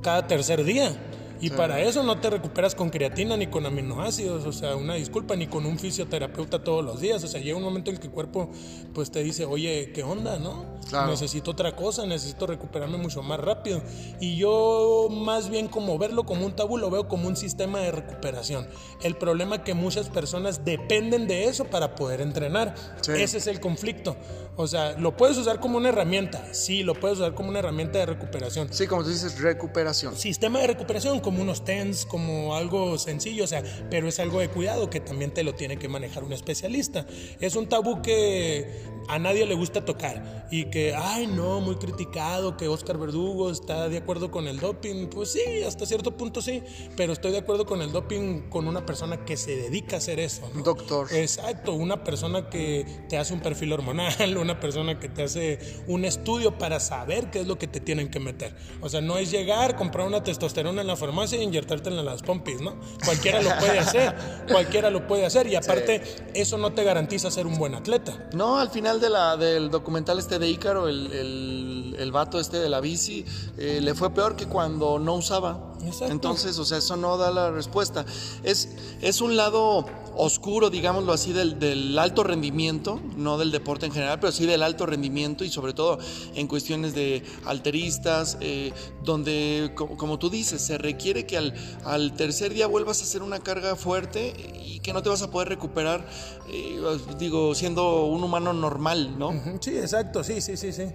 cada 0.02 0.28
tercer 0.28 0.63
día. 0.63 0.95
Y 1.41 1.49
para 1.49 1.82
eso 1.82 2.04
no 2.04 2.19
te 2.19 2.30
recuperas 2.30 2.75
con 2.75 2.89
creatina 2.89 3.38
ni 3.38 3.47
con 3.47 3.65
aminoácidos, 3.65 4.45
o 4.45 4.52
sea, 4.52 4.75
una 4.75 4.95
disculpa, 4.95 5.36
ni 5.36 5.47
con 5.47 5.65
un 5.65 5.80
fisioterapeuta 5.80 6.63
todos 6.63 6.84
los 6.84 6.99
días. 6.99 7.23
O 7.23 7.28
sea, 7.28 7.41
llega 7.41 7.58
un 7.58 7.63
momento 7.63 7.91
en 7.91 7.97
que 7.97 8.08
el 8.08 8.13
cuerpo 8.13 8.49
pues 8.93 9.12
te 9.12 9.23
dice, 9.23 9.45
oye, 9.45 9.91
¿qué 9.93 10.04
onda, 10.04 10.38
no? 10.39 10.65
Claro. 10.89 11.12
Necesito 11.12 11.52
otra 11.52 11.75
cosa, 11.75 12.06
necesito 12.06 12.47
recuperarme 12.47 12.97
mucho 12.97 13.21
más 13.21 13.39
rápido. 13.39 13.82
Y 14.19 14.38
yo 14.38 15.08
más 15.10 15.49
bien 15.49 15.67
como 15.67 15.97
verlo 15.97 16.25
como 16.25 16.45
un 16.45 16.56
tabú, 16.56 16.78
lo 16.78 16.89
veo 16.89 17.08
como 17.08 17.28
un 17.28 17.36
sistema 17.36 17.80
de 17.80 17.91
recuperación. 17.91 18.67
El 19.02 19.15
problema 19.15 19.58
es 19.58 19.62
que 19.62 19.73
muchas 19.73 20.10
personas 20.10 20.65
dependen 20.65 21.28
de 21.28 21.45
eso 21.45 21.65
para 21.65 21.95
poder 21.95 22.21
entrenar. 22.21 22.75
Sí. 23.02 23.13
Ese 23.13 23.38
es 23.38 23.47
el 23.47 23.60
conflicto. 23.60 24.17
O 24.62 24.67
sea, 24.67 24.97
lo 24.97 25.15
puedes 25.15 25.38
usar 25.38 25.62
como 25.62 25.78
una 25.78 25.88
herramienta, 25.88 26.54
sí, 26.54 26.84
lo 26.84 26.93
puedes 26.93 27.19
usar 27.19 27.34
como 27.34 27.47
una 27.47 27.60
herramienta 27.60 27.99
de 27.99 28.06
recuperación. 28.08 28.67
Sí, 28.71 28.88
como 28.88 29.04
tú 29.04 29.10
dices, 29.10 29.39
recuperación. 29.39 30.17
Sistema 30.17 30.60
de 30.60 30.67
recuperación, 30.67 31.21
como 31.30 31.44
unos 31.44 31.63
TENS, 31.63 32.08
como 32.08 32.56
algo 32.56 32.98
sencillo, 32.98 33.44
o 33.44 33.48
sea, 33.48 33.62
pero 33.92 34.08
es 34.08 34.20
algo 34.20 34.39
de 34.39 34.50
cuidado 34.50 34.89
que 34.89 35.00
también 35.00 35.30
te 35.30 35.44
lo 35.44 35.54
tiene 35.54 35.78
que 35.78 35.88
manejar 35.88 36.24
un 36.24 36.34
especialista. 36.34 37.06
Es 37.39 37.56
un 37.56 37.70
tabú 37.70 38.02
que 38.02 38.82
a 39.08 39.20
nadie 39.20 39.46
le 39.46 39.54
gusta 39.54 39.86
tocar 39.86 40.48
y 40.50 40.65
que, 40.65 40.96
ay, 40.96 41.28
no, 41.28 41.62
muy 41.62 41.76
criticado, 41.76 42.58
que 42.58 42.68
Oscar 42.68 42.98
Verdugo 42.98 43.52
está 43.52 43.89
de 43.89 43.98
acuerdo 43.98 44.32
con 44.32 44.48
el 44.48 44.60
doping. 44.60 45.06
Pues 45.08 45.34
sí, 45.34 45.62
hasta 45.68 45.86
cierto 45.86 46.18
punto 46.18 46.42
sí, 46.42 46.63
pero 46.98 47.13
estoy 47.13 47.32
de 47.32 47.38
acuerdo 47.38 47.68
con 47.68 47.84
el 47.84 47.92
doping 47.92 48.50
con 48.50 48.68
una 48.68 48.88
persona 48.88 49.24
que 49.26 49.38
se 49.38 49.56
dedica 49.56 49.98
a 49.98 50.00
hacer 50.00 50.20
eso. 50.20 50.50
¿no? 50.56 50.63
Doctor. 50.63 51.13
Exacto, 51.13 51.74
una 51.74 52.04
persona 52.04 52.50
que 52.50 52.88
te 53.08 53.20
hace 53.20 53.36
un 53.36 53.42
perfil 53.42 53.74
hormonal, 53.74 54.15
una 54.38 54.60
persona 54.60 55.00
que 55.00 55.10
te 55.10 55.22
hace 55.22 55.60
un 55.86 56.06
estudio 56.06 56.58
para 56.58 56.80
saber 56.80 57.30
qué 57.30 57.42
es 57.42 57.48
lo 57.48 57.60
que 57.60 57.68
te 57.68 57.80
tienen 57.80 58.10
que 58.10 58.20
meter. 58.20 58.56
O 58.82 58.89
sea, 58.89 59.02
no 59.02 59.20
es 59.20 59.30
llegar, 59.30 59.76
comprar 59.76 60.08
una 60.08 60.24
testosterona 60.24 60.82
en 60.82 60.88
la 60.88 60.96
farmacia 60.96 61.18
e 61.25 61.41
inyertártela 61.41 61.99
en 61.99 62.05
las 62.05 62.21
pompis, 62.21 62.62
¿no? 62.62 62.75
Cualquiera 63.03 63.41
lo 63.41 63.49
puede 63.58 63.79
hacer, 63.79 64.15
cualquiera 64.49 64.89
lo 64.89 65.08
puede 65.08 65.25
hacer 65.25 65.47
y 65.47 65.55
aparte 65.55 66.01
eso 66.34 66.58
no 66.58 66.73
te 66.73 66.84
garantiza 66.84 67.29
ser 67.32 67.45
un 67.45 67.58
buen 67.58 67.75
atleta. 67.75 68.29
No, 68.34 68.58
al 68.60 68.69
final 68.69 68.99
de 68.99 69.10
la, 69.10 69.38
del 69.38 69.69
documental 69.69 70.19
este 70.19 70.39
de 70.39 70.49
Ícaro, 70.49 70.88
el, 70.88 71.12
el, 71.12 71.95
el 71.99 72.12
vato 72.12 72.39
este 72.39 72.58
de 72.58 72.69
la 72.69 72.79
bici, 72.79 73.25
eh, 73.58 73.79
le 73.82 73.93
fue 73.93 74.13
peor 74.13 74.36
que 74.36 74.47
cuando 74.47 74.99
no 74.99 75.15
usaba. 75.15 75.73
Exacto. 75.86 76.12
Entonces, 76.12 76.58
o 76.60 76.65
sea, 76.65 76.79
eso 76.79 76.97
no 76.97 77.17
da 77.17 77.32
la 77.32 77.51
respuesta. 77.51 78.05
Es, 78.43 78.69
es 79.01 79.21
un 79.21 79.38
lado 79.38 79.86
oscuro, 80.15 80.69
digámoslo 80.69 81.13
así, 81.13 81.32
del, 81.34 81.60
del 81.60 81.98
alto 81.98 82.24
rendimiento, 82.24 83.00
no 83.15 83.38
del 83.38 83.52
deporte 83.52 83.86
en 83.86 83.91
general, 83.91 84.19
pero 84.19 84.32
sí 84.32 84.45
del 84.45 84.63
alto 84.63 84.86
rendimiento 84.86 85.43
y 85.43 85.50
sobre 85.50 85.74
todo 85.74 85.98
en 86.36 86.48
cuestiones 86.48 86.93
de 86.93 87.24
alteristas, 87.45 88.38
eh, 88.41 88.72
donde, 89.04 89.72
co- 89.76 89.95
como 89.98 90.19
tú 90.19 90.30
dices, 90.30 90.62
se 90.62 90.78
requiere 90.78 91.26
que 91.26 91.38
al, 91.38 91.54
al 91.86 92.13
tercer 92.13 92.54
día 92.54 92.67
vuelvas 92.67 93.02
a 93.02 93.04
hacer 93.04 93.22
una 93.24 93.39
carga 93.39 93.76
fuerte 93.76 94.34
y 94.65 94.80
que 94.80 94.93
no 94.93 95.02
te 95.04 95.10
vas 95.10 95.22
a 95.22 95.30
poder 95.32 95.50
recuperar, 95.50 96.08
eh, 96.50 96.80
digo, 97.17 97.54
siendo 97.56 98.06
un 98.06 98.24
humano 98.24 98.54
normal, 98.54 99.17
¿no? 99.19 99.32
Sí, 99.62 99.78
exacto, 99.78 100.24
sí, 100.24 100.41
sí, 100.41 100.58
sí, 100.58 100.72
sí. 100.74 100.86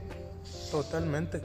Totalmente. 0.71 1.41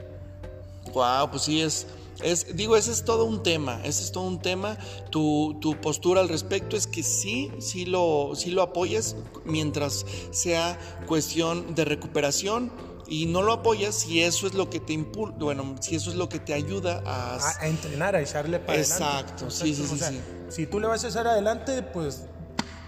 Wow, 0.92 1.30
pues 1.30 1.42
sí 1.42 1.60
es, 1.60 1.86
es, 2.22 2.56
digo, 2.56 2.76
ese 2.76 2.92
es 2.92 3.04
todo 3.04 3.24
un 3.24 3.42
tema, 3.42 3.80
ese 3.84 4.02
es 4.04 4.12
todo 4.12 4.24
un 4.24 4.40
tema. 4.40 4.76
Tu, 5.10 5.56
tu 5.60 5.80
postura 5.80 6.20
al 6.20 6.28
respecto 6.28 6.76
es 6.76 6.86
que 6.86 7.02
sí, 7.02 7.50
sí 7.58 7.86
lo, 7.86 8.32
sí 8.34 8.50
lo 8.50 8.62
apoyas 8.62 9.16
mientras 9.44 10.04
sea 10.30 10.78
cuestión 11.06 11.74
de 11.74 11.84
recuperación 11.84 12.72
y 13.06 13.26
no 13.26 13.42
lo 13.42 13.52
apoyas 13.52 13.94
si 13.96 14.22
eso 14.22 14.46
es 14.46 14.54
lo 14.54 14.70
que 14.70 14.78
te 14.78 14.92
impulsa, 14.92 15.36
bueno, 15.40 15.74
si 15.80 15.96
eso 15.96 16.10
es 16.10 16.16
lo 16.16 16.28
que 16.28 16.38
te 16.38 16.54
ayuda 16.54 17.02
a... 17.04 17.36
A, 17.36 17.60
a 17.62 17.66
entrenar, 17.66 18.14
a 18.14 18.20
echarle 18.22 18.60
para 18.60 18.78
Exacto, 18.78 19.46
adelante. 19.46 19.56
sí, 19.56 19.74
sí, 19.74 19.82
O 19.82 19.86
sí, 19.86 19.98
sea, 19.98 20.10
sí. 20.10 20.20
Si 20.48 20.66
tú 20.66 20.78
le 20.78 20.86
vas 20.86 21.04
a 21.04 21.08
echar 21.08 21.26
adelante, 21.26 21.82
pues, 21.82 22.22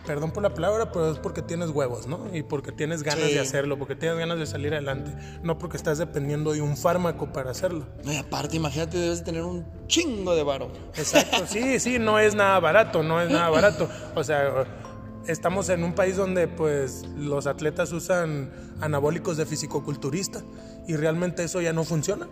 perdón 0.07 0.33
por 0.33 0.43
la 0.43 0.53
palabra, 0.53 0.91
pero 0.91 1.13
es 1.13 1.19
porque 1.19 1.43
tienes 1.43 1.71
huevos, 1.71 2.07
¿no? 2.07 2.27
Y 2.35 2.43
porque 2.43 2.73
tienes 2.73 3.03
ganas 3.03 3.27
Sí. 3.29 3.35
de 3.35 3.41
hacerlo, 3.41 3.79
porque 3.79 3.95
tienes 3.95 4.19
ganas 4.19 4.39
de 4.39 4.47
salir 4.47 4.73
adelante, 4.73 5.15
no 5.43 5.59
porque 5.59 5.77
estás 5.77 5.99
dependiendo 5.99 6.53
de 6.53 6.61
un 6.61 6.77
fármaco 6.77 7.33
para 7.33 7.51
hacerlo. 7.53 7.87
No, 8.05 8.13
y 8.13 8.17
aparte, 8.17 8.57
imagínate, 8.57 8.99
debes 8.99 9.21
de 9.21 9.25
tener 9.25 9.43
un 9.45 9.65
chingo 9.87 10.35
de 10.35 10.43
varo. 10.43 10.71
Exacto, 10.97 11.45
sí, 11.47 11.79
sí, 11.79 11.99
no 11.99 12.19
es 12.19 12.35
nada 12.35 12.59
barato, 12.61 13.03
no 13.03 13.21
es 13.21 13.31
nada 13.31 13.49
barato. 13.51 13.89
O 14.17 14.25
sea, 14.25 14.65
estamos 15.29 15.69
en 15.69 15.85
un 15.85 15.95
país 15.95 16.17
donde 16.17 16.49
pues 16.49 17.05
los 17.17 17.47
atletas 17.47 17.93
usan 17.93 18.51
anabólicos 18.81 19.37
de 19.37 19.47
fisicoculturista 19.47 20.43
y 20.89 20.97
realmente 20.97 21.45
eso 21.45 21.61
ya 21.61 21.73
no 21.73 21.85
funciona. 21.85 22.27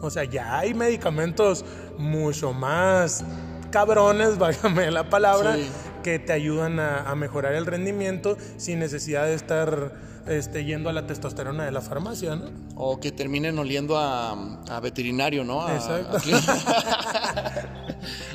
O 0.00 0.10
sea, 0.10 0.24
ya 0.24 0.58
hay 0.58 0.74
medicamentos 0.74 1.64
mucho 1.96 2.52
más 2.52 3.24
cabrones, 3.70 4.36
válgame 4.38 4.90
la 4.90 5.08
palabra, 5.08 5.54
Sí. 5.54 5.68
Que 6.04 6.20
te 6.20 6.32
ayudan 6.32 6.78
a, 6.78 7.10
a 7.10 7.14
mejorar 7.16 7.54
el 7.54 7.66
rendimiento 7.66 8.36
sin 8.58 8.78
necesidad 8.78 9.24
de 9.24 9.34
estar 9.34 9.92
este, 10.28 10.64
yendo 10.64 10.88
a 10.88 10.92
la 10.92 11.06
testosterona 11.06 11.64
de 11.64 11.72
la 11.72 11.80
farmacia, 11.80 12.36
¿no? 12.36 12.50
O 12.76 13.00
que 13.00 13.10
terminen 13.10 13.58
oliendo 13.58 13.98
a, 13.98 14.32
a 14.70 14.80
veterinario, 14.80 15.42
¿no? 15.42 15.62
A- 15.66 15.74
Exacto. 15.74 16.18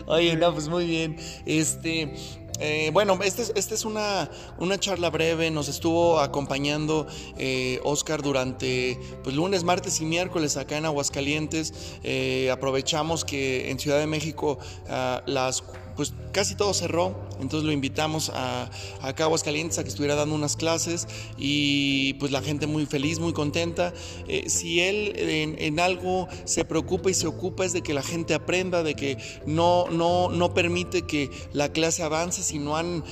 Oye, 0.07 0.35
no, 0.35 0.53
pues 0.53 0.67
muy 0.67 0.85
bien. 0.85 1.15
Este. 1.45 2.13
Eh, 2.59 2.89
bueno, 2.93 3.19
esta 3.23 3.41
es, 3.41 3.51
esta 3.55 3.73
es 3.73 3.85
una, 3.85 4.29
una 4.57 4.79
charla 4.79 5.09
breve, 5.09 5.51
nos 5.51 5.67
estuvo 5.67 6.19
acompañando 6.19 7.07
eh, 7.37 7.79
Oscar 7.83 8.21
durante 8.21 8.99
pues, 9.23 9.35
lunes, 9.35 9.63
martes 9.63 10.01
y 10.01 10.05
miércoles 10.05 10.57
acá 10.57 10.77
en 10.77 10.85
Aguascalientes. 10.85 11.73
Eh, 12.03 12.49
aprovechamos 12.51 13.25
que 13.25 13.71
en 13.71 13.79
Ciudad 13.79 13.99
de 13.99 14.07
México 14.07 14.59
ah, 14.89 15.23
las 15.25 15.63
pues 15.99 16.13
casi 16.31 16.55
todo 16.55 16.73
cerró, 16.73 17.13
entonces 17.41 17.65
lo 17.65 17.73
invitamos 17.73 18.31
a, 18.33 18.69
a 19.01 19.09
Aguascalientes 19.09 19.79
a 19.79 19.83
que 19.83 19.89
estuviera 19.89 20.15
dando 20.15 20.33
unas 20.33 20.55
clases 20.55 21.09
y 21.37 22.13
pues 22.13 22.31
la 22.31 22.41
gente 22.41 22.67
muy 22.67 22.85
feliz, 22.85 23.19
muy 23.19 23.33
contenta. 23.33 23.93
Eh, 24.29 24.49
si 24.49 24.79
él 24.79 25.11
en, 25.17 25.57
en 25.59 25.77
algo 25.81 26.29
se 26.45 26.63
preocupa 26.63 27.09
y 27.09 27.13
se 27.13 27.27
ocupa 27.27 27.65
es 27.65 27.73
de 27.73 27.81
que 27.81 27.93
la 27.93 28.01
gente 28.01 28.33
aprenda, 28.33 28.81
de 28.81 28.95
que 28.95 29.17
no, 29.45 29.89
no, 29.89 30.29
no 30.29 30.53
permite 30.53 31.01
que 31.01 31.29
la 31.51 31.73
clase 31.73 32.01
avance 32.01 32.43
si 32.49 32.59
no, 32.59 32.75
han, 32.77 33.03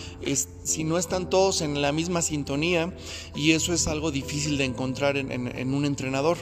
si 0.64 0.84
no 0.84 0.98
están 0.98 1.30
todos 1.30 1.62
en 1.62 1.82
la 1.82 1.92
misma 1.92 2.22
sintonía 2.22 2.94
y 3.36 3.52
eso 3.52 3.74
es 3.74 3.88
algo 3.88 4.12
difícil 4.12 4.58
de 4.58 4.66
encontrar 4.66 5.16
en- 5.18 5.32
en- 5.32 5.74
un 5.74 5.86
entrenador. 5.86 6.38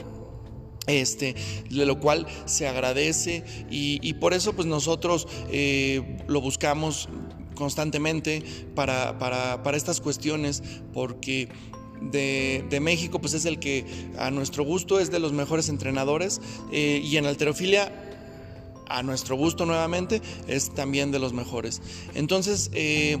Este, 0.88 1.34
de 1.68 1.84
lo 1.84 1.98
cual 1.98 2.28
se 2.44 2.68
agradece 2.68 3.42
y, 3.68 3.98
y 4.08 4.12
por 4.14 4.32
eso 4.34 4.52
pues 4.52 4.68
nosotros 4.68 5.26
eh, 5.50 6.18
lo 6.28 6.40
buscamos 6.40 7.08
constantemente 7.56 8.44
para, 8.76 9.18
para, 9.18 9.64
para 9.64 9.76
estas 9.76 10.00
cuestiones 10.00 10.62
porque 10.94 11.48
de, 12.00 12.64
de 12.70 12.78
México 12.78 13.20
pues 13.20 13.34
es 13.34 13.46
el 13.46 13.58
que 13.58 13.84
a 14.16 14.30
nuestro 14.30 14.62
gusto 14.62 15.00
es 15.00 15.10
de 15.10 15.18
los 15.18 15.32
mejores 15.32 15.68
entrenadores 15.70 16.40
eh, 16.70 17.00
y 17.02 17.16
en 17.16 17.26
alterofilia 17.26 18.05
a 18.88 19.02
nuestro 19.02 19.36
gusto 19.36 19.66
nuevamente 19.66 20.22
es 20.46 20.74
también 20.74 21.10
de 21.12 21.18
los 21.18 21.32
mejores 21.32 21.80
entonces 22.14 22.70
eh, 22.72 23.18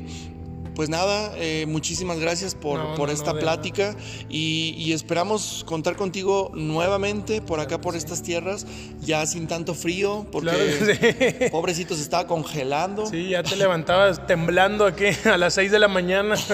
pues 0.76 0.90
nada, 0.90 1.32
eh, 1.36 1.64
muchísimas 1.66 2.20
gracias 2.20 2.54
por, 2.54 2.78
No, 2.78 2.94
por 2.96 3.08
no, 3.08 3.14
esta 3.14 3.32
no, 3.32 3.40
plática 3.40 3.96
y, 4.28 4.74
y 4.76 4.92
esperamos 4.92 5.64
contar 5.66 5.96
contigo 5.96 6.52
nuevamente 6.54 7.40
por 7.40 7.60
acá, 7.60 7.80
por 7.80 7.96
estas 7.96 8.22
tierras, 8.22 8.66
ya 9.00 9.24
sin 9.24 9.48
tanto 9.48 9.74
frío, 9.74 10.26
porque 10.30 10.50
Claro 10.50 11.34
sí. 11.40 11.48
pobrecito 11.50 11.96
se 11.96 12.02
estaba 12.02 12.26
congelando. 12.26 13.06
Sí, 13.06 13.30
ya 13.30 13.42
te 13.42 13.56
levantabas 13.56 14.26
temblando 14.26 14.84
aquí 14.84 15.06
a 15.24 15.38
las 15.38 15.54
6 15.54 15.72
de 15.72 15.78
la 15.78 15.88
mañana. 15.88 16.36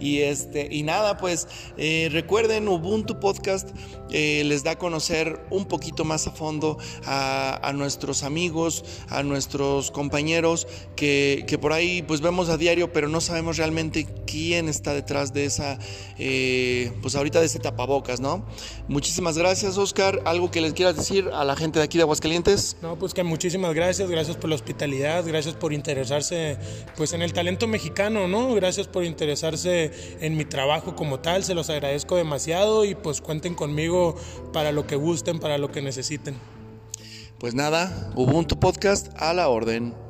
Y 0.00 0.18
este, 0.20 0.68
y 0.70 0.82
nada, 0.82 1.16
pues 1.16 1.48
eh, 1.76 2.08
recuerden 2.12 2.68
Ubuntu 2.68 3.18
Podcast 3.20 3.70
eh, 4.18 4.44
les 4.44 4.64
da 4.64 4.70
a 4.70 4.78
conocer 4.78 5.44
un 5.50 5.66
poquito 5.66 6.02
más 6.06 6.26
a 6.26 6.30
fondo 6.30 6.78
a, 7.04 7.70
nuestros 7.74 8.22
amigos, 8.22 8.82
a 9.10 9.22
nuestros 9.22 9.90
compañeros 9.90 10.66
que, 10.96 11.58
por 11.60 11.74
ahí 11.74 12.00
pues 12.00 12.22
vemos 12.22 12.48
a 12.48 12.56
diario, 12.56 12.94
pero 12.94 13.10
no 13.10 13.20
sabemos 13.20 13.58
realmente 13.58 14.06
quién 14.26 14.70
está 14.70 14.94
detrás 14.94 15.34
de 15.34 15.44
esa, 15.44 15.78
eh, 16.18 16.92
pues 17.02 17.14
ahorita 17.14 17.40
de 17.40 17.46
ese 17.46 17.58
tapabocas, 17.58 18.18
¿no? 18.20 18.46
Muchísimas 18.88 19.36
gracias, 19.36 19.76
Oscar. 19.76 20.22
¿Algo 20.24 20.50
que 20.50 20.62
les 20.62 20.72
quieras 20.72 20.96
decir 20.96 21.28
a 21.34 21.44
la 21.44 21.54
gente 21.54 21.78
de 21.78 21.84
aquí 21.84 21.98
de 21.98 22.04
Aguascalientes? 22.04 22.78
No, 22.80 22.98
pues 22.98 23.12
que 23.12 23.22
muchísimas 23.22 23.74
gracias, 23.74 24.10
gracias 24.10 24.38
por 24.38 24.48
la 24.48 24.56
hospitalidad, 24.56 25.26
gracias 25.26 25.56
por 25.56 25.74
interesarse 25.74 26.56
pues 26.96 27.12
en 27.12 27.20
el 27.20 27.34
talento 27.34 27.66
mexicano, 27.66 28.28
¿no? 28.28 28.54
Gracias 28.54 28.88
por 28.88 29.04
interesarse 29.04 29.92
en 30.22 30.38
mi 30.38 30.46
trabajo 30.46 30.96
como 30.96 31.20
tal, 31.20 31.44
se 31.44 31.54
los 31.54 31.68
agradezco 31.68 32.16
demasiado 32.16 32.86
y 32.86 32.94
pues 32.94 33.20
cuenten 33.20 33.54
conmigo 33.54 34.05
para 34.52 34.72
lo 34.72 34.86
que 34.86 34.96
gusten, 34.96 35.38
para 35.38 35.58
lo 35.58 35.70
que 35.72 35.82
necesiten. 35.82 36.36
Pues 37.38 37.54
nada, 37.54 38.12
Ubuntu 38.14 38.58
Podcast 38.58 39.08
a 39.16 39.34
la 39.34 39.48
orden. 39.48 40.05